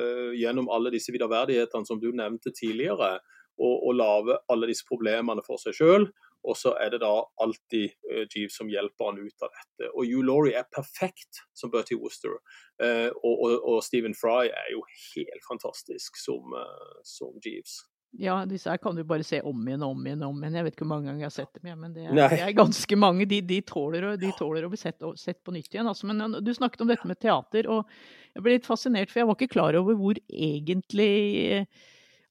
eh, 0.00 0.34
gjennom 0.40 0.68
alle 0.72 0.92
disse 0.94 1.12
viderverdighetene 1.14 1.88
som 1.88 2.00
du 2.00 2.10
nevnte 2.14 2.52
tidligere, 2.54 3.16
og, 3.58 3.74
og 3.88 3.98
lage 3.98 4.38
alle 4.52 4.70
disse 4.70 4.86
problemene 4.88 5.44
for 5.46 5.60
seg 5.62 5.76
sjøl. 5.76 6.08
Og 6.46 6.54
så 6.54 6.76
er 6.78 6.92
det 6.94 7.00
da 7.02 7.10
alltid 7.42 7.96
uh, 8.06 8.22
Jeeves 8.30 8.54
som 8.58 8.70
hjelper 8.70 9.10
han 9.10 9.18
ut 9.18 9.42
av 9.42 9.50
dette. 9.50 9.90
Og 9.92 10.06
Hugh 10.06 10.22
Laurie 10.26 10.54
er 10.58 10.68
perfekt 10.70 11.42
som 11.56 11.72
Bertie 11.72 11.98
Wooster. 11.98 12.38
Uh, 12.78 13.10
og, 13.24 13.34
og, 13.34 13.56
og 13.66 13.82
Stephen 13.84 14.14
Fry 14.14 14.46
er 14.46 14.70
jo 14.74 14.84
helt 14.86 15.48
fantastisk 15.48 16.20
som, 16.20 16.54
uh, 16.54 17.02
som 17.06 17.34
Jeeves. 17.42 17.80
Ja, 18.16 18.38
disse 18.48 18.70
her 18.70 18.78
kan 18.80 18.96
du 18.96 19.02
bare 19.04 19.24
se 19.26 19.42
om 19.44 19.66
igjen 19.66 19.82
og 19.84 19.96
om 19.96 20.06
igjen. 20.06 20.22
om 20.24 20.38
igjen. 20.40 20.54
Jeg 20.60 20.66
vet 20.68 20.76
ikke 20.76 20.86
hvor 20.86 20.92
mange 20.94 21.10
ganger 21.10 21.26
jeg 21.26 21.32
har 21.32 21.34
sett 21.34 21.58
dem, 21.58 21.66
ja, 21.68 21.74
men 21.76 21.96
det 21.96 22.06
er, 22.06 22.14
det 22.16 22.38
er 22.46 22.54
ganske 22.56 22.96
mange. 22.96 23.26
De, 23.28 23.42
de, 23.44 23.58
tåler, 23.66 24.06
de 24.20 24.30
tåler 24.38 24.64
å 24.64 24.70
bli 24.72 24.80
sett, 24.80 25.04
sett 25.20 25.42
på 25.44 25.52
nytt 25.56 25.74
igjen. 25.74 25.90
Altså. 25.90 26.08
Men 26.08 26.38
du 26.40 26.52
snakket 26.54 26.86
om 26.86 26.94
dette 26.94 27.10
med 27.10 27.20
teater, 27.20 27.68
og 27.72 27.90
jeg 28.32 28.46
ble 28.46 28.56
litt 28.56 28.68
fascinert, 28.68 29.12
for 29.12 29.20
jeg 29.20 29.28
var 29.28 29.38
ikke 29.38 29.52
klar 29.52 29.76
over 29.82 29.98
hvor 29.98 30.22
egentlig 30.30 31.66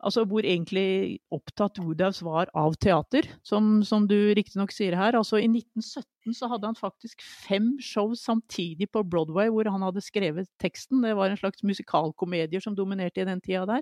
Altså 0.05 0.21
hvor 0.29 0.45
egentlig 0.45 1.17
opptatt 1.33 1.79
Woodhouse 1.81 2.21
var 2.25 2.49
av 2.53 2.75
teater, 2.77 3.25
som, 3.41 3.79
som 3.81 4.05
du 4.05 4.17
riktignok 4.37 4.73
sier 4.73 4.93
her. 4.93 5.17
Altså 5.17 5.39
I 5.41 5.47
1917 5.49 6.35
så 6.37 6.49
hadde 6.51 6.69
han 6.69 6.77
faktisk 6.77 7.23
fem 7.25 7.71
show 7.81 8.13
samtidig 8.19 8.91
på 8.93 9.01
Broadway 9.01 9.49
hvor 9.49 9.65
han 9.71 9.81
hadde 9.81 10.03
skrevet 10.05 10.51
teksten. 10.61 11.01
Det 11.01 11.15
var 11.17 11.33
en 11.33 11.41
slags 11.41 11.65
musikalkomedier 11.65 12.61
som 12.61 12.77
dominerte 12.77 13.23
i 13.23 13.27
den 13.31 13.41
tida 13.41 13.65
der. 13.71 13.81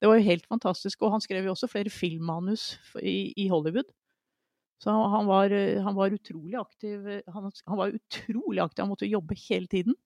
Det 0.00 0.08
var 0.08 0.16
jo 0.16 0.28
helt 0.30 0.48
fantastisk. 0.48 1.02
Og 1.02 1.12
han 1.12 1.24
skrev 1.24 1.44
jo 1.44 1.52
også 1.52 1.68
flere 1.68 1.92
filmmanus 1.92 2.78
i, 3.02 3.34
i 3.36 3.48
Hollywood. 3.52 3.92
Så 4.80 4.94
han 4.94 5.26
var, 5.26 5.52
han 5.84 5.96
var 5.96 6.14
utrolig 6.14 6.56
aktiv. 6.56 7.04
Han, 7.34 7.50
han 7.66 7.80
var 7.80 7.96
utrolig 7.98 8.62
aktiv, 8.62 8.84
han 8.84 8.92
måtte 8.92 9.10
jobbe 9.10 9.36
hele 9.48 9.66
tiden. 9.66 9.98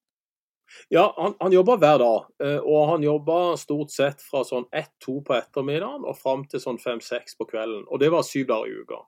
Ja, 0.92 1.14
han, 1.16 1.34
han 1.40 1.52
jobba 1.54 1.76
hver 1.80 1.98
dag, 2.02 2.26
eh, 2.44 2.58
og 2.60 2.88
han 2.90 3.04
jobba 3.06 3.38
stort 3.60 3.92
sett 3.94 4.22
fra 4.24 4.42
sånn 4.46 4.66
ett-to 4.76 5.20
på 5.26 5.36
ettermiddagen 5.36 6.04
og 6.08 6.18
fram 6.18 6.44
til 6.50 6.62
sånn 6.62 6.80
fem-seks 6.82 7.36
på 7.38 7.46
kvelden. 7.50 7.84
Og 7.88 8.02
det 8.02 8.10
var 8.12 8.26
syv 8.26 8.48
dager 8.50 8.68
i 8.72 8.82
uka. 8.82 9.00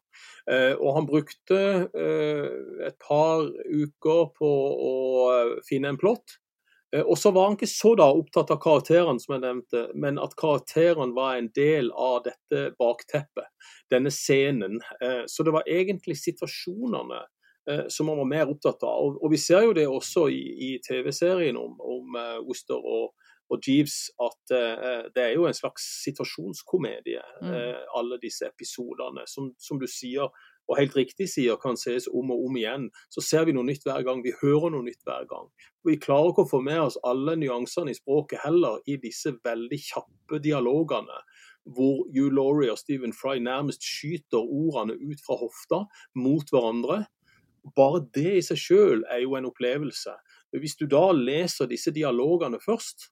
Eh, 0.51 0.73
Og 0.79 0.95
han 0.99 1.09
brukte 1.09 1.61
eh, 1.91 2.49
et 2.89 2.97
par 3.03 3.45
uker 3.69 4.33
på 4.39 4.51
å 4.89 4.95
finne 5.69 5.93
en 5.93 6.01
plott. 6.01 6.39
Og 6.95 7.17
så 7.19 7.33
var 7.35 7.49
han 7.49 7.57
ikke 7.57 7.67
så 7.67 7.91
da 7.99 8.05
opptatt 8.15 8.53
av 8.55 8.61
karakterene, 8.63 9.19
som 9.19 9.33
jeg 9.35 9.43
nevnte, 9.43 9.81
men 9.99 10.15
at 10.23 10.37
karakterene 10.39 11.11
var 11.17 11.41
en 11.41 11.49
del 11.57 11.89
av 11.91 12.21
dette 12.23 12.69
bakteppet, 12.79 13.49
denne 13.91 14.13
scenen. 14.15 14.77
Så 15.27 15.43
det 15.43 15.57
var 15.57 15.67
egentlig 15.67 16.15
situasjonene 16.21 17.19
som 17.89 18.07
man 18.07 18.19
var 18.21 18.29
mer 18.29 18.51
opptatt 18.53 18.83
av. 18.83 19.17
Og, 19.21 19.31
Vi 19.33 19.41
ser 19.41 19.65
jo 19.65 19.73
det 19.77 19.87
også 19.89 20.27
i, 20.33 20.43
i 20.69 20.71
TV-serien 20.85 21.57
om, 21.57 21.79
om 21.81 22.19
eh, 22.21 22.41
Worcester 22.45 22.81
og, 22.81 23.15
og 23.53 23.61
Jeeves, 23.69 24.11
at 24.25 24.55
uh, 24.57 25.05
det 25.15 25.21
er 25.21 25.33
jo 25.37 25.45
en 25.47 25.55
slags 25.57 25.85
situasjonskomedie, 26.05 27.21
Mm. 27.43 27.51
uh, 27.53 27.99
alle 27.99 28.17
disse 28.23 28.47
episodene. 28.49 29.27
Som, 29.29 29.53
som 29.61 29.79
du 29.81 29.87
sier, 29.87 30.33
og 30.69 30.79
helt 30.79 30.97
riktig 30.97 31.29
sier, 31.29 31.57
kan 31.61 31.77
ses 31.77 32.07
om 32.09 32.31
og 32.33 32.47
om 32.47 32.57
igjen. 32.57 32.87
Så 33.13 33.21
ser 33.21 33.45
vi 33.45 33.53
noe 33.53 33.67
nytt 33.69 33.85
hver 33.85 34.01
gang, 34.07 34.23
vi 34.25 34.33
hører 34.41 34.73
noe 34.73 34.87
nytt 34.87 35.05
hver 35.05 35.27
gang. 35.29 35.51
Vi 35.85 35.99
klarer 36.01 36.33
ikke 36.33 36.47
å 36.47 36.53
få 36.55 36.63
med 36.65 36.81
oss 36.87 36.97
alle 37.05 37.37
nyansene 37.37 37.93
i 37.93 37.99
språket 37.99 38.41
heller 38.47 38.81
i 38.89 38.97
disse 39.03 39.35
veldig 39.45 39.81
kjappe 39.91 40.41
dialogene 40.41 41.21
hvor 41.65 42.05
Hugh 42.13 42.33
Laurie 42.33 42.73
og 42.73 42.79
Stephen 42.79 43.13
Fry 43.17 43.39
nærmest 43.41 43.85
skyter 43.85 44.41
ordene 44.41 44.97
ut 45.01 45.21
fra 45.25 45.37
hofta 45.41 45.85
mot 46.17 46.51
hverandre. 46.53 47.05
Bare 47.77 48.03
det 48.15 48.37
i 48.39 48.45
seg 48.45 48.61
selv 48.61 49.05
er 49.11 49.23
jo 49.25 49.37
en 49.39 49.49
opplevelse. 49.49 50.13
Hvis 50.61 50.77
du 50.77 50.87
da 50.91 51.09
leser 51.17 51.71
disse 51.71 51.93
dialogene 51.95 52.61
først 52.63 53.09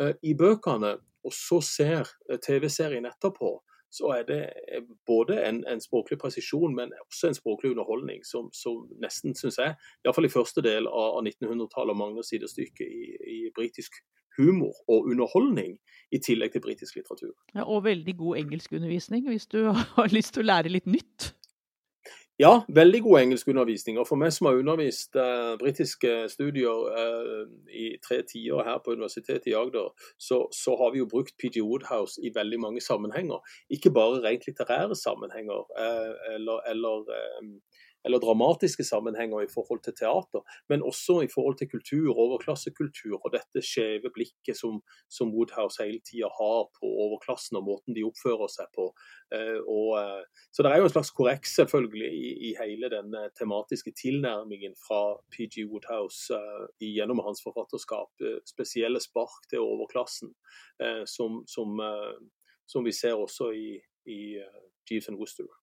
eh, 0.00 0.14
i 0.22 0.34
bøkene, 0.38 0.96
og 1.22 1.34
så 1.36 1.60
ser 1.64 2.08
eh, 2.28 2.40
TV-serien 2.42 3.06
etterpå, 3.06 3.54
så 3.92 4.08
er 4.16 4.24
det 4.28 4.40
eh, 4.72 4.84
både 5.06 5.38
en, 5.46 5.62
en 5.68 5.80
språklig 5.80 6.18
presisjon, 6.18 6.74
men 6.74 6.94
også 7.06 7.28
en 7.28 7.38
språklig 7.38 7.70
underholdning 7.74 8.24
som, 8.26 8.48
som 8.56 8.86
nesten, 9.02 9.36
syns 9.38 9.60
jeg, 9.60 9.76
iallfall 10.04 10.28
i 10.28 10.32
første 10.32 10.64
del 10.64 10.88
av, 10.88 11.18
av 11.18 11.28
1900-tallet, 11.28 11.98
mangler 11.98 12.26
sidestykke 12.26 12.88
i, 12.88 13.04
i 13.36 13.38
britisk 13.54 14.00
humor 14.38 14.72
og 14.88 15.10
underholdning, 15.12 15.76
i 16.12 16.20
tillegg 16.24 16.54
til 16.54 16.64
britisk 16.64 16.96
litteratur. 16.96 17.34
Ja, 17.54 17.66
og 17.66 17.84
veldig 17.84 18.16
god 18.16 18.40
engelskundervisning 18.42 19.28
hvis 19.28 19.46
du 19.52 19.60
har 19.96 20.12
lyst 20.12 20.34
til 20.36 20.46
å 20.46 20.50
lære 20.54 20.72
litt 20.72 20.88
nytt. 20.88 21.32
Ja, 22.42 22.64
veldig 22.68 23.02
god 23.02 23.20
engelskundervisning. 23.20 23.98
Og 24.02 24.06
for 24.08 24.18
meg 24.18 24.32
som 24.34 24.48
har 24.48 24.56
undervist 24.58 25.14
eh, 25.20 25.52
britiske 25.60 26.14
studier 26.32 26.88
eh, 26.98 27.44
i 27.70 27.84
tre 28.02 28.18
tiår 28.26 28.64
her 28.66 28.80
på 28.82 28.96
Universitetet 28.96 29.46
i 29.52 29.54
Agder, 29.54 29.92
så, 30.18 30.40
så 30.50 30.74
har 30.80 30.90
vi 30.90 31.02
jo 31.02 31.06
brukt 31.12 31.36
PG 31.38 31.62
Woodhouse 31.62 32.18
i 32.18 32.32
veldig 32.34 32.58
mange 32.64 32.82
sammenhenger. 32.82 33.38
Ikke 33.70 33.94
bare 33.94 34.24
rent 34.24 34.48
litterære 34.48 34.98
sammenhenger 34.98 35.70
eh, 35.84 36.34
eller, 36.34 36.66
eller, 36.72 37.14
eh, 37.14 37.52
eller 38.04 38.18
dramatiske 38.18 38.84
sammenhenger 38.84 39.44
i 39.44 39.50
forhold 39.54 39.82
til 39.84 39.94
teater, 39.98 40.42
men 40.68 40.82
også 40.82 41.20
i 41.22 41.30
forhold 41.34 41.58
til 41.58 41.70
kultur, 41.70 42.10
overklassekultur, 42.24 43.18
og 43.18 43.32
dette 43.34 43.62
skjeve 43.64 44.10
blikket 44.14 44.58
som, 44.58 44.80
som 45.10 45.30
Woodhouse 45.34 45.82
hele 45.82 46.00
tida 46.06 46.30
har 46.40 46.66
på 46.78 46.90
overklassen 47.06 47.60
og 47.60 47.66
måten 47.68 47.96
de 47.96 48.04
oppfører 48.06 48.50
seg 48.52 48.70
på. 48.76 48.88
Eh, 49.34 49.60
og, 49.60 49.90
eh, 50.00 50.48
så 50.54 50.66
det 50.66 50.72
er 50.72 50.82
jo 50.82 50.88
en 50.88 50.94
slags 50.96 51.12
korreks 51.14 51.56
selvfølgelig 51.60 52.10
i, 52.10 52.32
i 52.50 52.52
hele 52.58 52.90
den 52.92 53.14
tematiske 53.38 53.94
tilnærmingen 54.02 54.74
fra 54.86 55.02
PG 55.34 55.66
Woodhouse 55.70 56.34
eh, 56.34 56.88
gjennom 56.92 57.22
hans 57.26 57.42
forfatterskap. 57.44 58.10
spesielle 58.46 59.00
spark 59.00 59.46
til 59.50 59.62
overklassen, 59.62 60.32
som, 61.06 61.42
som, 61.48 61.80
som 62.66 62.84
vi 62.84 62.92
ser 62.92 63.14
også 63.18 63.50
i, 63.56 63.78
i 64.06 64.20
Jeeves 64.90 65.08
and 65.08 65.18
Worcester. 65.18 65.61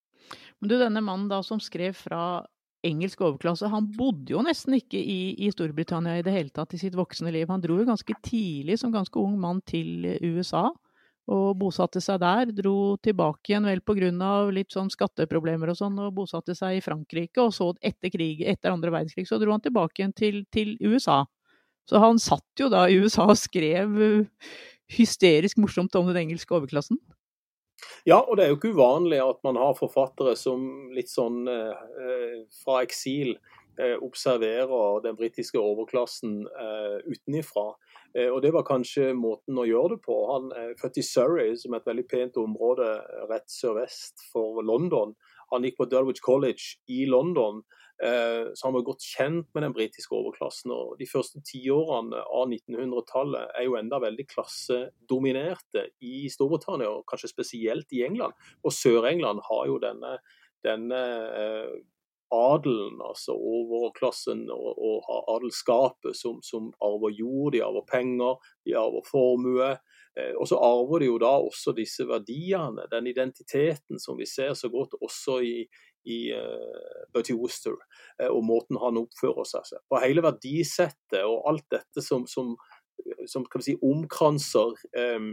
Men 0.60 0.72
du, 0.72 0.76
denne 0.80 1.02
mannen 1.04 1.28
da 1.30 1.40
som 1.46 1.60
skrev 1.62 1.96
fra 1.96 2.42
engelsk 2.86 3.20
overklasse, 3.24 3.68
han 3.68 3.88
bodde 3.96 4.32
jo 4.32 4.42
nesten 4.44 4.76
ikke 4.78 5.00
i, 5.00 5.34
i 5.44 5.50
Storbritannia 5.52 6.18
i 6.18 6.24
det 6.24 6.34
hele 6.34 6.52
tatt 6.54 6.74
i 6.76 6.80
sitt 6.80 6.96
voksne 6.96 7.32
liv. 7.34 7.48
Han 7.52 7.62
dro 7.62 7.76
jo 7.80 7.88
ganske 7.88 8.16
tidlig, 8.24 8.78
som 8.80 8.94
ganske 8.94 9.20
ung 9.20 9.36
mann, 9.40 9.60
til 9.68 10.06
USA. 10.24 10.70
Og 11.30 11.52
bosatte 11.60 12.00
seg 12.02 12.22
der. 12.22 12.50
Dro 12.56 12.96
tilbake 13.04 13.52
igjen 13.52 13.68
vel 13.68 13.82
pga. 13.84 14.32
litt 14.50 14.72
sånn 14.72 14.90
skatteproblemer 14.90 15.70
og 15.70 15.78
sånn, 15.78 15.98
og 16.00 16.14
bosatte 16.16 16.56
seg 16.56 16.78
i 16.78 16.84
Frankrike. 16.84 17.44
Og 17.44 17.52
så 17.54 17.70
etter, 17.80 18.10
krig, 18.10 18.42
etter 18.42 18.72
andre 18.72 18.90
verdenskrig 18.90 19.28
så 19.28 19.38
dro 19.38 19.52
han 19.52 19.62
tilbake 19.62 20.00
igjen 20.00 20.16
til, 20.16 20.42
til 20.50 20.76
USA. 20.80 21.24
Så 21.88 22.00
han 22.00 22.18
satt 22.22 22.60
jo 22.60 22.68
da 22.72 22.86
i 22.88 22.98
USA 23.02 23.28
og 23.28 23.38
skrev 23.38 23.96
uh, 23.98 24.50
hysterisk 24.90 25.58
morsomt 25.58 25.94
om 25.98 26.10
den 26.10 26.24
engelske 26.24 26.54
overklassen. 26.54 26.98
Ja, 28.08 28.20
og 28.20 28.36
det 28.36 28.44
er 28.44 28.52
jo 28.52 28.58
ikke 28.58 28.74
uvanlig 28.74 29.20
at 29.22 29.40
man 29.44 29.58
har 29.60 29.76
forfattere 29.78 30.32
som 30.38 30.90
litt 30.96 31.10
sånn 31.12 31.44
eh, 31.50 32.44
fra 32.62 32.80
eksil 32.86 33.34
eh, 33.80 33.96
observerer 34.00 35.02
den 35.04 35.18
britiske 35.18 35.60
overklassen 35.60 36.46
eh, 36.48 36.96
utenifra. 37.04 37.74
Eh, 38.14 38.30
og 38.30 38.40
det 38.44 38.54
var 38.56 38.66
kanskje 38.68 39.12
måten 39.16 39.58
å 39.60 39.66
gjøre 39.68 39.96
det 39.96 40.00
på. 40.06 40.16
Han 40.32 40.48
er 40.56 40.72
født 40.80 41.02
i 41.02 41.06
Surrey, 41.06 41.52
som 41.60 41.74
er 41.74 41.82
et 41.82 41.90
veldig 41.90 42.06
pent 42.10 42.40
område 42.40 42.88
rett 43.30 43.52
sørvest 43.52 44.24
for 44.32 44.62
London. 44.64 45.14
Han 45.52 45.66
gikk 45.66 45.80
på 45.80 45.90
Dulwich 45.90 46.22
College 46.24 46.80
i 46.88 47.04
London. 47.10 47.62
Eh, 48.04 48.52
så 48.54 48.66
han 48.66 48.74
var 48.74 48.86
godt 48.86 49.04
kjent 49.04 49.48
med 49.54 49.62
den 49.66 49.74
britiske 49.76 50.14
overklassen. 50.16 50.72
og 50.72 50.96
De 50.98 51.08
første 51.08 51.42
tiårene 51.44 52.22
av 52.24 52.48
1900-tallet 52.48 53.52
er 53.58 53.66
jo 53.68 53.76
enda 53.76 54.00
veldig 54.00 54.26
klassedominerte 54.30 55.86
i 56.00 56.24
Storbritannia, 56.32 56.88
og 56.88 57.04
kanskje 57.10 57.34
spesielt 57.34 57.92
i 57.92 58.04
England. 58.08 58.36
Og 58.64 58.72
Sør-England 58.72 59.44
har 59.50 59.66
jo 59.68 59.80
denne, 59.82 60.16
denne 60.64 61.02
eh, 61.42 61.74
adelen, 62.30 63.00
altså 63.02 63.34
overklassen 63.34 64.44
og, 64.54 64.68
og 64.78 65.04
har 65.08 65.30
adelskapet, 65.36 66.16
som, 66.16 66.38
som, 66.46 66.70
arver 66.80 67.12
jord, 67.18 67.52
de 67.52 67.64
arver 67.66 67.84
penger, 67.90 68.52
de 68.64 68.76
arver 68.78 69.04
formue. 69.10 69.70
Eh, 70.16 70.32
og 70.38 70.48
så 70.48 70.56
arver 70.62 71.02
de 71.02 71.10
jo 71.10 71.18
da 71.20 71.34
også 71.42 71.74
disse 71.76 72.06
verdiene, 72.08 72.86
den 72.92 73.10
identiteten 73.10 74.00
som 74.00 74.18
vi 74.18 74.28
ser 74.30 74.54
så 74.54 74.70
godt 74.72 74.96
også 75.02 75.40
i, 75.44 75.56
i 76.08 76.20
uh, 76.32 77.06
Bertie 77.14 77.36
Worcester, 77.36 77.76
uh, 78.22 78.28
og 78.30 78.44
måten 78.46 78.80
han 78.80 79.00
oppfører 79.00 79.48
seg 79.48 79.80
på. 79.88 80.00
Hele 80.02 80.24
verdisettet 80.24 81.22
og 81.24 81.48
alt 81.50 81.66
dette 81.72 82.04
som, 82.04 82.26
som, 82.30 82.54
som 83.28 83.48
si, 83.60 83.76
omkranser 83.84 84.76
um, 85.16 85.32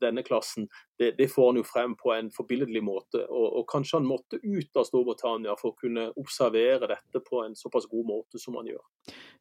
denne 0.00 0.22
klassen, 0.22 0.68
det, 0.98 1.12
det, 1.18 1.28
får 1.32 1.50
han 1.50 1.58
jo 1.60 1.64
frem 1.66 1.94
på 1.98 2.12
en 2.14 2.30
forbilledlig 2.34 2.82
måte. 2.84 3.22
Og, 3.26 3.46
og, 3.60 3.64
kanskje 3.70 3.98
han 3.98 4.08
måtte 4.08 4.40
ut 4.42 4.78
av 4.78 4.86
Storbritannia 4.88 5.54
for 5.58 5.72
å 5.72 5.78
kunne 5.78 6.08
observere 6.20 6.90
dette 6.90 7.22
på 7.24 7.42
en 7.44 7.56
såpass 7.58 7.88
god 7.90 8.08
måte 8.08 8.40
som 8.42 8.58
han 8.58 8.70
gjør. 8.70 8.82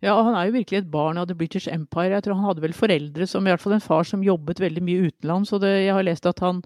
Ja, 0.06 0.16
han 0.16 0.36
er 0.36 0.50
jo 0.50 0.58
virkelig 0.58 0.82
et 0.82 0.92
barn 0.94 1.22
av 1.22 1.30
The 1.30 1.38
British 1.38 1.70
Empire. 1.72 2.16
Jeg 2.16 2.28
tror 2.28 2.40
han 2.40 2.50
hadde 2.50 2.66
vel 2.66 2.78
foreldre 2.78 3.30
som, 3.30 3.48
i 3.48 3.54
hvert 3.54 3.64
fall 3.64 3.78
en 3.78 3.88
far 3.88 4.08
som 4.08 4.26
jobbet 4.26 4.62
veldig 4.64 4.86
mye 4.86 5.10
utenlands. 5.12 5.54
Og 5.56 5.64
det, 5.66 5.74
jeg 5.86 5.98
har 5.98 6.08
lest 6.08 6.30
at 6.30 6.44
han, 6.46 6.64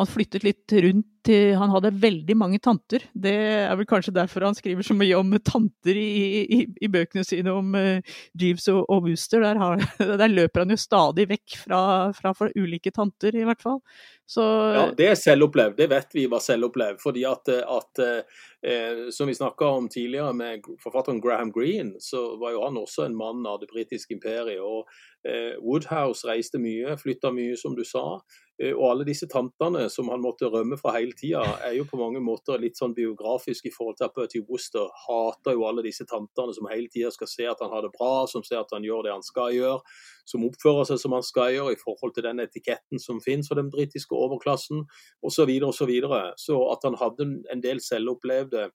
han 0.00 0.10
flyttet 0.10 0.46
litt 0.46 0.72
rundt 0.84 1.06
til 1.26 1.54
Han 1.60 1.72
hadde 1.74 1.92
veldig 2.00 2.34
mange 2.38 2.58
tanter. 2.64 3.02
Det 3.12 3.34
er 3.36 3.74
vel 3.76 3.88
kanskje 3.88 4.14
derfor 4.16 4.46
han 4.46 4.56
skriver 4.56 4.86
så 4.86 4.94
mye 4.96 5.18
om 5.18 5.34
tanter 5.44 5.98
i, 6.00 6.44
i, 6.56 6.60
i 6.80 6.88
bøkene 6.88 7.26
sine 7.28 7.52
om 7.52 7.74
uh, 7.76 8.00
Jeeves 8.40 8.70
og, 8.72 8.86
og 8.88 9.04
Wooster. 9.04 9.44
Der, 9.44 9.60
har, 9.60 9.84
der, 10.22 10.32
løper 10.32 10.64
han 10.64 10.72
jo 10.72 10.78
stadig 10.80 11.28
vekk 11.30 11.58
fra, 11.66 11.82
fra 12.16 12.32
ulike 12.56 12.92
tanter, 12.96 13.36
i 13.36 13.44
hvert 13.44 13.60
fall. 13.60 13.82
Så, 14.30 14.42
ja, 14.76 14.82
Det 14.94 15.08
er 15.10 15.16
selvopplevd, 15.18 15.74
det 15.80 15.88
vet 15.90 16.12
vi 16.14 16.24
var 16.30 16.42
selvopplevd. 16.44 17.00
fordi 17.02 17.24
at, 17.26 17.48
at 17.50 18.02
eh, 18.06 19.08
Som 19.10 19.26
vi 19.26 19.34
snakka 19.34 19.66
om 19.66 19.88
tidligere 19.88 20.32
med 20.32 20.68
forfatteren 20.82 21.20
Graham 21.20 21.50
Greene, 21.52 21.98
så 22.00 22.36
var 22.38 22.54
jo 22.54 22.62
han 22.62 22.78
også 22.78 23.08
en 23.08 23.16
mann 23.18 23.42
av 23.46 23.58
det 23.60 23.68
britiske 23.72 24.14
imperiet. 24.14 24.60
og 24.62 24.86
eh, 25.26 25.58
Woodhouse 25.60 26.24
reiste 26.28 26.62
mye, 26.62 26.96
flytta 26.96 27.32
mye, 27.34 27.56
som 27.58 27.74
du 27.74 27.84
sa. 27.84 28.20
Eh, 28.60 28.74
og 28.74 28.84
alle 28.90 29.06
disse 29.08 29.28
tantene 29.30 29.86
som 29.92 30.10
han 30.12 30.20
måtte 30.20 30.50
rømme 30.52 30.76
fra 30.80 30.92
hele 30.98 31.16
tida, 31.16 31.42
er 31.64 31.78
jo 31.78 31.86
på 31.88 32.00
mange 32.00 32.20
måter 32.24 32.60
litt 32.60 32.78
sånn 32.78 32.94
biografisk 32.96 33.70
i 33.70 33.72
forhold 33.74 33.96
til 34.00 34.12
Bertie 34.16 34.44
Wooster. 34.48 34.90
hater 35.06 35.56
jo 35.56 35.64
alle 35.68 35.84
disse 35.86 36.04
tantene 36.04 36.54
som 36.56 36.68
hele 36.70 36.88
tida 36.92 37.10
skal 37.14 37.30
se 37.30 37.48
at 37.48 37.62
han 37.64 37.72
har 37.72 37.86
det 37.86 37.92
bra, 37.96 38.26
som 38.28 38.44
ser 38.44 38.60
at 38.60 38.74
han 38.76 38.84
gjør 38.84 39.06
det 39.06 39.14
han 39.16 39.24
skal 39.24 39.54
gjøre, 39.56 39.80
som 40.28 40.44
oppfører 40.44 40.90
seg 40.90 41.00
som 41.00 41.16
han 41.16 41.24
skal 41.24 41.54
gjøre 41.54 41.72
i 41.72 41.80
forhold 41.80 42.14
til 42.14 42.28
den 42.28 42.44
etiketten 42.44 43.00
som 43.00 43.22
finnes 43.24 43.48
for 43.48 43.56
den 43.56 43.72
britiske 43.72 44.14
overklassen, 44.14 44.84
osv. 45.22 45.40
Så, 45.40 45.46
videre, 45.48 45.70
og 45.72 45.74
så, 45.74 45.86
videre. 45.88 46.20
så 46.36 46.56
at 46.68 46.84
han 46.84 46.98
hadde 47.00 47.24
en 47.48 47.62
del 47.64 47.80
selvopplevde 47.80 48.68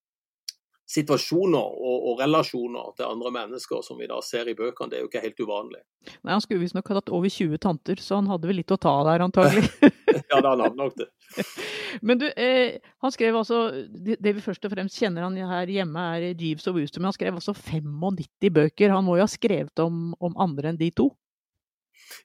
situasjoner 0.86 1.58
og, 1.62 1.96
og, 1.96 2.20
relasjoner 2.22 2.92
til 2.98 3.08
andre 3.08 3.32
mennesker 3.34 3.82
som 3.86 3.98
vi 3.98 4.10
da 4.10 4.20
ser 4.24 4.50
i 4.52 4.56
bøkene, 4.58 4.92
det 4.92 5.00
er 5.00 5.04
jo 5.06 5.10
ikke 5.10 5.24
helt 5.24 5.42
uvanlig. 5.42 5.82
Nei, 6.22 6.36
Han 6.36 6.44
skulle 6.44 6.62
visstnok 6.62 6.92
hatt 6.94 7.10
over 7.10 7.32
20 7.32 7.62
tanter, 7.64 8.02
så 8.02 8.20
han 8.20 8.30
hadde 8.30 8.50
vel 8.50 8.60
litt 8.62 8.74
å 8.74 8.78
ta 8.82 8.94
der, 9.08 9.26
antagelig. 9.26 9.66
ja, 10.32 10.38
da 10.38 10.52
han 10.52 10.62
hadde 10.68 10.78
nok 10.78 10.96
det. 11.02 11.10
Men 12.06 12.22
du, 12.22 12.28
eh, 12.30 12.78
han 13.02 13.14
skrev 13.14 13.38
altså 13.40 13.66
det, 13.90 14.20
det, 14.20 14.36
vi 14.38 14.46
først 14.46 14.68
og 14.68 14.76
fremst 14.76 15.00
kjenner 15.02 15.26
han 15.26 15.38
her 15.40 15.72
hjemme, 15.72 16.08
er 16.18 16.34
Jeeves 16.34 16.68
og 16.70 16.78
Wooster, 16.78 17.02
men 17.02 17.10
han 17.10 17.16
skrev 17.16 17.38
altså 17.38 17.54
95 17.56 18.52
bøker. 18.52 18.92
Han 18.92 19.06
må 19.08 19.16
jo 19.16 19.24
ha 19.24 19.32
skrevet 19.32 19.80
om, 19.80 20.10
om 20.20 20.36
andre 20.44 20.74
enn 20.74 20.82
de 20.82 20.90
to? 20.92 21.14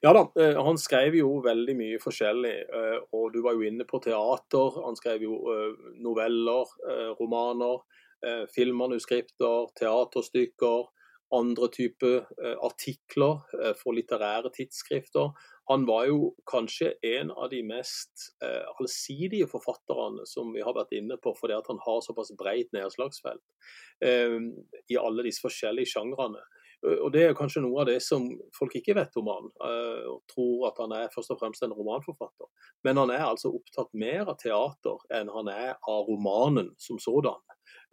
Ja 0.01 0.13
da, 0.13 0.21
eh, 0.41 0.57
han 0.63 0.77
skrev 0.77 1.15
jo 1.17 1.35
veldig 1.45 1.75
mye 1.77 1.99
forskjellig. 2.01 2.53
Eh, 2.77 2.97
og 3.17 3.31
du 3.33 3.41
var 3.45 3.57
jo 3.57 3.65
inne 3.67 3.85
på 3.87 4.01
teater. 4.03 4.79
Han 4.85 4.97
skrev 4.97 5.25
jo 5.25 5.39
eh, 5.53 5.91
noveller, 6.01 6.71
romaner. 7.19 7.81
Eh, 8.21 8.45
filmmanuskripter, 8.55 9.71
teaterstykker, 9.79 10.89
andre 11.33 11.67
typer 11.73 12.19
eh, 12.43 12.57
artikler 12.61 13.39
eh, 13.57 13.71
for 13.79 13.97
litterære 13.97 14.51
tidsskrifter. 14.53 15.31
Han 15.71 15.87
var 15.89 16.05
jo 16.05 16.27
kanskje 16.51 16.91
en 17.07 17.31
av 17.31 17.49
de 17.49 17.63
mest 17.65 18.27
allsidige 18.43 19.47
forfatterne 19.47 20.25
som 20.27 20.51
vi 20.53 20.61
har 20.61 20.75
vært 20.75 20.91
inne 20.97 21.15
på, 21.23 21.31
fordi 21.39 21.55
han 21.55 21.79
har 21.85 22.01
såpass 22.03 22.33
breit 22.37 22.73
nedslagsfelt 22.75 23.39
i 24.03 24.97
alle 24.99 25.23
disse 25.23 25.39
forskjellige 25.45 25.93
sjangrene. 25.93 26.41
Og 26.81 27.11
Det 27.13 27.23
er 27.27 27.35
kanskje 27.37 27.61
noe 27.61 27.83
av 27.83 27.89
det 27.91 27.99
som 28.01 28.23
folk 28.57 28.73
ikke 28.79 28.95
vet 28.97 29.17
om 29.21 29.27
han, 29.29 29.49
og 30.09 30.23
tror 30.31 30.63
at 30.71 30.79
han 30.81 30.95
er 30.97 31.11
først 31.13 31.35
og 31.35 31.37
fremst 31.37 31.61
en 31.61 31.75
romanforfatter. 31.77 32.49
Men 32.87 32.97
han 32.97 33.13
er 33.13 33.27
altså 33.27 33.51
opptatt 33.53 33.93
mer 33.93 34.31
av 34.31 34.39
teater 34.41 35.03
enn 35.13 35.29
han 35.29 35.51
er 35.53 35.75
av 35.77 36.09
romanen 36.09 36.71
som 36.81 36.97
sådan. 36.97 37.37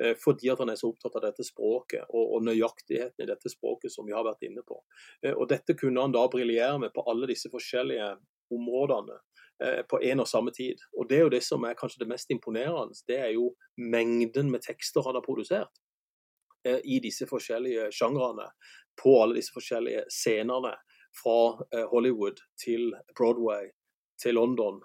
Eh, 0.03 0.15
fordi 0.25 0.51
at 0.51 0.59
han 0.59 0.71
er 0.71 0.79
så 0.79 0.91
opptatt 0.93 1.17
av 1.19 1.25
dette 1.27 1.45
språket 1.47 2.07
og, 2.09 2.35
og, 2.37 2.45
nøyaktigheten 2.47 3.25
i 3.25 3.29
dette 3.31 3.51
språket 3.51 3.93
som 3.93 4.07
vi 4.07 4.15
har 4.15 4.27
vært 4.27 4.47
inne 4.47 4.63
på. 4.67 4.79
Eh, 5.25 5.35
og 5.35 5.49
Dette 5.51 5.75
kunne 5.79 6.05
han 6.05 6.15
da 6.15 6.25
briljere 6.31 6.79
med 6.85 6.95
på 6.95 7.05
alle 7.11 7.29
disse 7.31 7.51
forskjellige 7.51 8.13
områdene 8.55 9.19
eh, 9.65 9.83
på 9.91 10.01
en 10.11 10.23
og 10.23 10.31
samme 10.31 10.55
tid. 10.55 10.85
Og 10.95 11.11
Det 11.11 11.19
er 11.19 11.27
jo 11.27 11.35
det 11.35 11.43
som 11.47 11.67
er 11.67 11.79
kanskje 11.79 12.05
det 12.05 12.13
mest 12.15 12.31
imponerende. 12.35 12.97
Det 13.11 13.19
er 13.19 13.35
jo 13.35 13.53
mengden 13.77 14.53
med 14.55 14.65
tekster 14.67 15.07
han 15.07 15.19
har 15.19 15.27
produsert 15.27 15.83
i 16.67 16.99
disse 17.05 17.27
forskjellige 17.31 17.89
sjangrene 17.95 18.49
på 18.99 19.15
alle 19.23 19.39
disse 19.39 19.55
forskjellige 19.55 20.07
scenene. 20.13 20.75
Fra 21.19 21.57
Hollywood 21.91 22.37
til 22.61 22.93
Broadway, 23.17 23.71
til 24.23 24.37
London, 24.37 24.83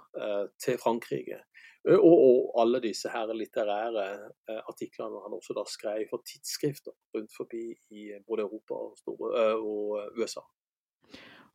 til 0.63 0.77
Frankrike. 0.81 1.41
Og, 1.83 2.15
og, 2.15 2.61
alle 2.63 2.79
disse 2.79 3.11
her 3.11 3.31
litterære 3.35 4.03
eh, 4.47 4.59
artiklene 4.71 5.19
han 5.19 5.35
også 5.35 5.55
da 5.57 5.65
skrev 5.67 6.05
for 6.07 6.23
tidsskrifter 6.23 6.95
rundt 7.15 7.33
forbi 7.35 7.73
i 7.91 8.05
både 8.23 8.45
Europa 8.45 8.77
og, 8.85 8.93
Store, 9.01 9.41
og 9.59 10.15
USA. 10.15 10.45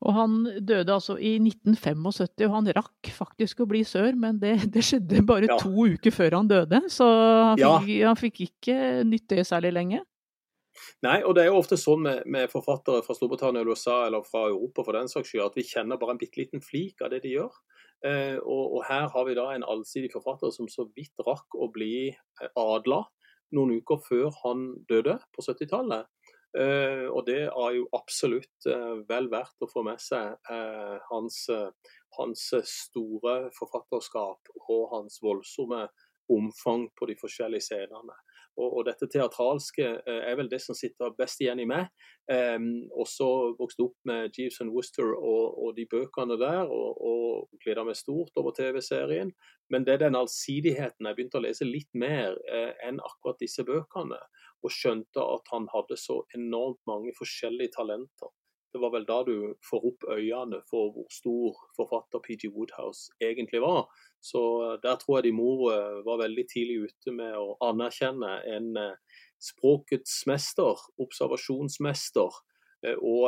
Og 0.05 0.15
han 0.15 0.35
døde 0.63 0.93
altså 0.95 1.17
i 1.17 1.33
1975, 1.41 2.45
og 2.47 2.55
han 2.59 2.69
rakk 2.77 3.09
faktisk 3.11 3.65
å 3.65 3.69
bli 3.71 3.81
sør, 3.89 4.13
men 4.21 4.37
det, 4.43 4.53
det 4.75 4.85
skjedde 4.85 5.25
bare 5.27 5.49
ja. 5.49 5.57
to 5.59 5.73
uker 5.73 6.15
før 6.15 6.37
han 6.39 6.51
døde. 6.51 6.85
Så 6.93 7.09
han 7.09 7.57
fikk, 7.59 7.91
ja. 7.97 8.13
han 8.13 8.21
fikk 8.21 8.45
ikke 8.51 8.79
nytt 9.09 9.27
det 9.33 9.49
særlig 9.49 9.73
lenge. 9.81 10.05
Nei, 11.07 11.19
og 11.23 11.35
det 11.37 11.45
er 11.45 11.51
jo 11.53 11.59
ofte 11.61 11.79
sånn 11.81 12.05
med, 12.05 12.23
med 12.31 12.51
forfattere 12.53 13.05
fra 13.07 13.17
Storbritannia 13.17 13.63
eller 13.63 13.77
USA 13.77 14.01
eller 14.07 14.27
fra 14.27 14.47
Europa 14.51 14.85
for 14.87 14.99
den 14.99 15.11
saks 15.11 15.33
skyld, 15.33 15.47
at 15.51 15.59
vi 15.59 15.67
kjenner 15.67 16.01
bare 16.01 16.17
en 16.17 16.21
bitte 16.21 16.41
liten 16.41 16.65
flik 16.65 17.05
av 17.05 17.13
det 17.15 17.23
de 17.27 17.37
gjør. 17.37 17.55
Eh, 18.07 18.37
og, 18.39 18.65
og, 18.77 18.83
her 18.87 19.09
har 19.11 19.25
vi 19.27 19.35
da 19.35 19.49
en 19.55 19.67
allsidig 19.67 20.13
forfatter 20.13 20.53
som 20.55 20.69
så 20.71 20.87
vidt 20.95 21.19
rakk 21.27 21.57
å 21.59 21.67
bli 21.75 22.11
eh, 22.13 22.51
adla 22.55 23.03
noen 23.57 23.79
uker 23.81 23.99
før 24.05 24.29
han 24.45 24.69
døde 24.91 25.17
på 25.35 25.43
70-tallet. 25.43 26.07
Eh, 26.59 27.07
og 27.11 27.25
det 27.27 27.41
er 27.49 27.73
jo 27.77 27.89
absolutt 27.97 28.69
vel 29.09 29.29
verdt 29.33 29.65
å 29.65 29.71
få 29.71 29.83
med 29.87 30.01
seg 30.01 30.37
hans, 31.11 31.43
hans 32.17 32.45
store 32.71 33.35
forfatterskap 33.57 34.53
og 34.69 34.85
hans 34.95 35.19
voldsomme 35.25 35.87
omfang 36.33 36.87
på 36.97 37.09
de 37.09 37.17
forskjellige 37.21 37.67
scenene. 37.71 38.17
Og, 38.59 38.73
og, 38.73 38.81
dette 38.89 39.07
teatralske 39.11 39.85
eh, 39.87 40.23
er 40.27 40.37
vel 40.39 40.51
det 40.51 40.59
som 40.65 40.77
sitter 40.77 41.15
best 41.19 41.41
igjen 41.43 41.63
i 41.63 41.67
meg. 41.69 41.93
Um, 42.29 42.89
også 42.93 43.27
vokste 43.57 43.87
opp 43.87 44.09
med 44.09 44.35
Jeeves 44.37 44.59
and 44.61 44.75
Worcester 44.75 45.15
og, 45.15 45.55
og, 45.55 45.71
de 45.79 45.87
bøkene 45.89 46.37
der, 46.41 46.67
og, 46.67 46.99
og 46.99 47.63
gleda 47.63 47.87
meg 47.87 47.97
stort 47.97 48.37
over 48.41 48.53
TV-serien. 48.57 49.31
Men 49.73 49.87
det 49.87 49.95
er 49.95 50.05
den 50.07 50.19
allsidigheten 50.19 51.09
jeg 51.09 51.17
begynte 51.17 51.41
å 51.41 51.47
lese 51.47 51.69
litt 51.69 51.91
mer 51.97 52.37
eh, 52.51 52.75
enn 52.89 53.01
akkurat 53.05 53.41
disse 53.41 53.65
bøkene. 53.69 54.21
Og 54.67 54.75
skjønte 54.75 55.23
at 55.23 55.55
han 55.55 55.71
hadde 55.71 55.97
så 56.01 56.21
enormt 56.37 56.83
mange 56.91 57.15
forskjellige 57.17 57.77
talenter. 57.79 58.35
Det 58.73 58.81
var 58.83 58.93
vel 58.93 59.07
da 59.09 59.23
du 59.25 59.55
får 59.65 59.87
opp 59.91 60.05
øynene 60.13 60.61
for 60.69 60.91
hvor 60.93 61.07
stor 61.13 61.57
forfatter 61.77 62.21
PG 62.25 62.51
Woodhouse 62.53 63.13
egentlig 63.25 63.63
var. 63.65 63.87
Så 64.21 64.43
eh, 64.65 64.77
der 64.83 64.99
tror 65.01 65.19
jeg 65.19 65.29
de 65.29 65.37
mor 65.39 65.71
eh, 65.73 66.03
var 66.07 66.21
veldig 66.23 66.45
tidlig 66.53 66.77
ute 66.89 67.15
med 67.15 67.37
å 67.39 67.57
anerkjenne 67.65 68.35
en 68.57 68.77
eh, 68.77 69.25
språkets 69.41 70.21
mester, 70.27 70.85
observasjonsmester, 70.99 72.45
og 73.03 73.25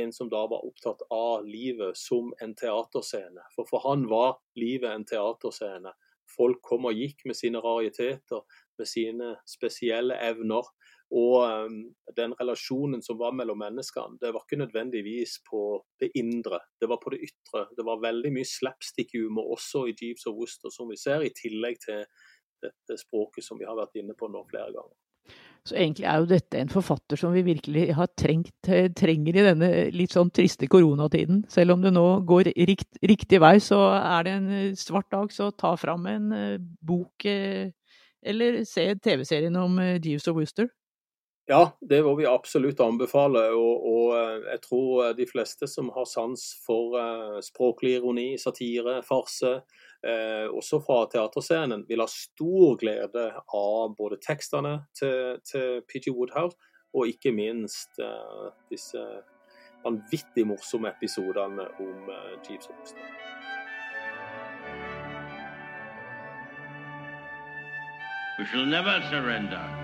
en 0.00 0.12
som 0.16 0.30
da 0.32 0.46
var 0.48 0.62
opptatt 0.64 1.02
av 1.12 1.44
livet 1.44 1.96
som 1.96 2.30
en 2.40 2.54
teaterscene. 2.56 3.42
For 3.52 3.68
for 3.68 3.84
han 3.84 4.06
var 4.08 4.38
livet 4.56 4.88
en 4.88 5.04
teaterscene. 5.04 5.92
Folk 6.36 6.62
kom 6.64 6.88
og 6.88 6.96
gikk 6.96 7.26
med 7.28 7.36
sine 7.36 7.60
rariteter, 7.64 8.40
med 8.78 8.88
sine 8.88 9.34
spesielle 9.48 10.16
evner. 10.24 10.68
Og 11.12 11.44
um, 11.44 11.76
den 12.16 12.32
relasjonen 12.40 13.02
som 13.04 13.18
var 13.20 13.34
mellom 13.36 13.60
menneskene, 13.60 14.18
det 14.22 14.32
var 14.34 14.44
ikke 14.44 14.62
nødvendigvis 14.62 15.36
på 15.46 15.60
det 16.00 16.10
indre, 16.18 16.58
det 16.80 16.88
var 16.90 16.98
på 17.02 17.12
det 17.14 17.20
ytre. 17.28 17.66
Det 17.76 17.84
var 17.86 18.02
veldig 18.02 18.32
mye 18.34 18.48
slapstick-humor 18.48 19.52
også 19.54 19.86
i 19.90 19.94
Jeeves 20.00 20.26
og 20.30 20.40
Worcester, 20.40 20.72
som 20.74 20.90
vi 20.90 20.98
ser, 20.98 21.22
i 21.22 21.34
tillegg 21.36 21.78
til 21.84 22.02
dette 22.64 22.98
språket 22.98 23.44
som 23.44 23.60
vi 23.60 23.68
har 23.68 23.76
vært 23.78 24.00
inne 24.00 24.16
på 24.18 24.30
nå 24.32 24.42
flere 24.48 24.72
ganger. 24.72 24.96
Så 25.64 25.78
egentlig 25.80 26.04
er 26.04 26.20
jo 26.20 26.28
dette 26.28 26.58
en 26.60 26.72
forfatter 26.72 27.16
som 27.16 27.32
vi 27.32 27.40
virkelig 27.46 27.86
har 27.96 28.10
trengt, 28.20 28.52
trenger 28.98 29.38
i 29.38 29.44
denne 29.46 29.70
litt 29.96 30.12
sånn 30.12 30.32
triste 30.34 30.68
koronatiden. 30.68 31.46
Selv 31.52 31.76
om 31.76 31.84
det 31.84 31.94
nå 31.94 32.04
går 32.28 32.50
rikt, 32.68 32.90
riktig 33.00 33.40
vei, 33.40 33.54
så 33.64 33.78
er 33.96 34.26
det 34.26 34.34
en 34.34 34.76
svart 34.76 35.08
dag, 35.14 35.32
så 35.32 35.48
ta 35.56 35.72
fram 35.80 36.04
en 36.10 36.28
bok 36.84 37.24
eller 37.24 38.60
se 38.68 38.90
TV-serien 39.04 39.56
om 39.56 39.80
Jeeves 39.80 40.28
og 40.28 40.42
Wooster. 40.42 40.68
Ja, 41.46 41.76
det 41.80 41.98
må 42.06 42.14
vi 42.16 42.24
absolutt 42.26 42.80
anbefale. 42.80 43.50
Og, 43.52 43.88
og, 43.90 44.04
eh, 44.16 44.46
jeg 44.54 44.62
tror 44.64 45.12
de 45.16 45.26
fleste 45.28 45.68
som 45.68 45.90
har 45.92 46.06
sans 46.08 46.44
for 46.64 46.96
uh, 46.96 47.40
språklig 47.44 47.98
ironi, 47.98 48.30
satire, 48.40 49.02
farse, 49.04 49.58
eh, 50.06 50.46
også 50.48 50.80
fra 50.84 51.04
teaterscenen, 51.12 51.84
vil 51.88 52.00
ha 52.00 52.08
stor 52.10 52.78
glede 52.80 53.26
av 53.44 53.94
både 53.98 54.20
tekstene 54.24 54.78
til, 54.96 55.40
til 55.48 55.82
PG 55.88 56.12
Woodhouse, 56.16 56.56
og 56.94 57.10
ikke 57.10 57.32
minst 57.34 57.98
eh, 57.98 58.50
disse 58.70 59.02
vanvittig 59.84 60.46
morsomme 60.48 60.92
episodene 60.94 61.68
om 61.80 62.10
eh, 62.10 62.36
Jeeves 62.46 62.68
Boston. 62.68 63.02
We 68.38 68.44
shall 68.46 68.66
never 68.66 69.00
surrender. 69.10 69.83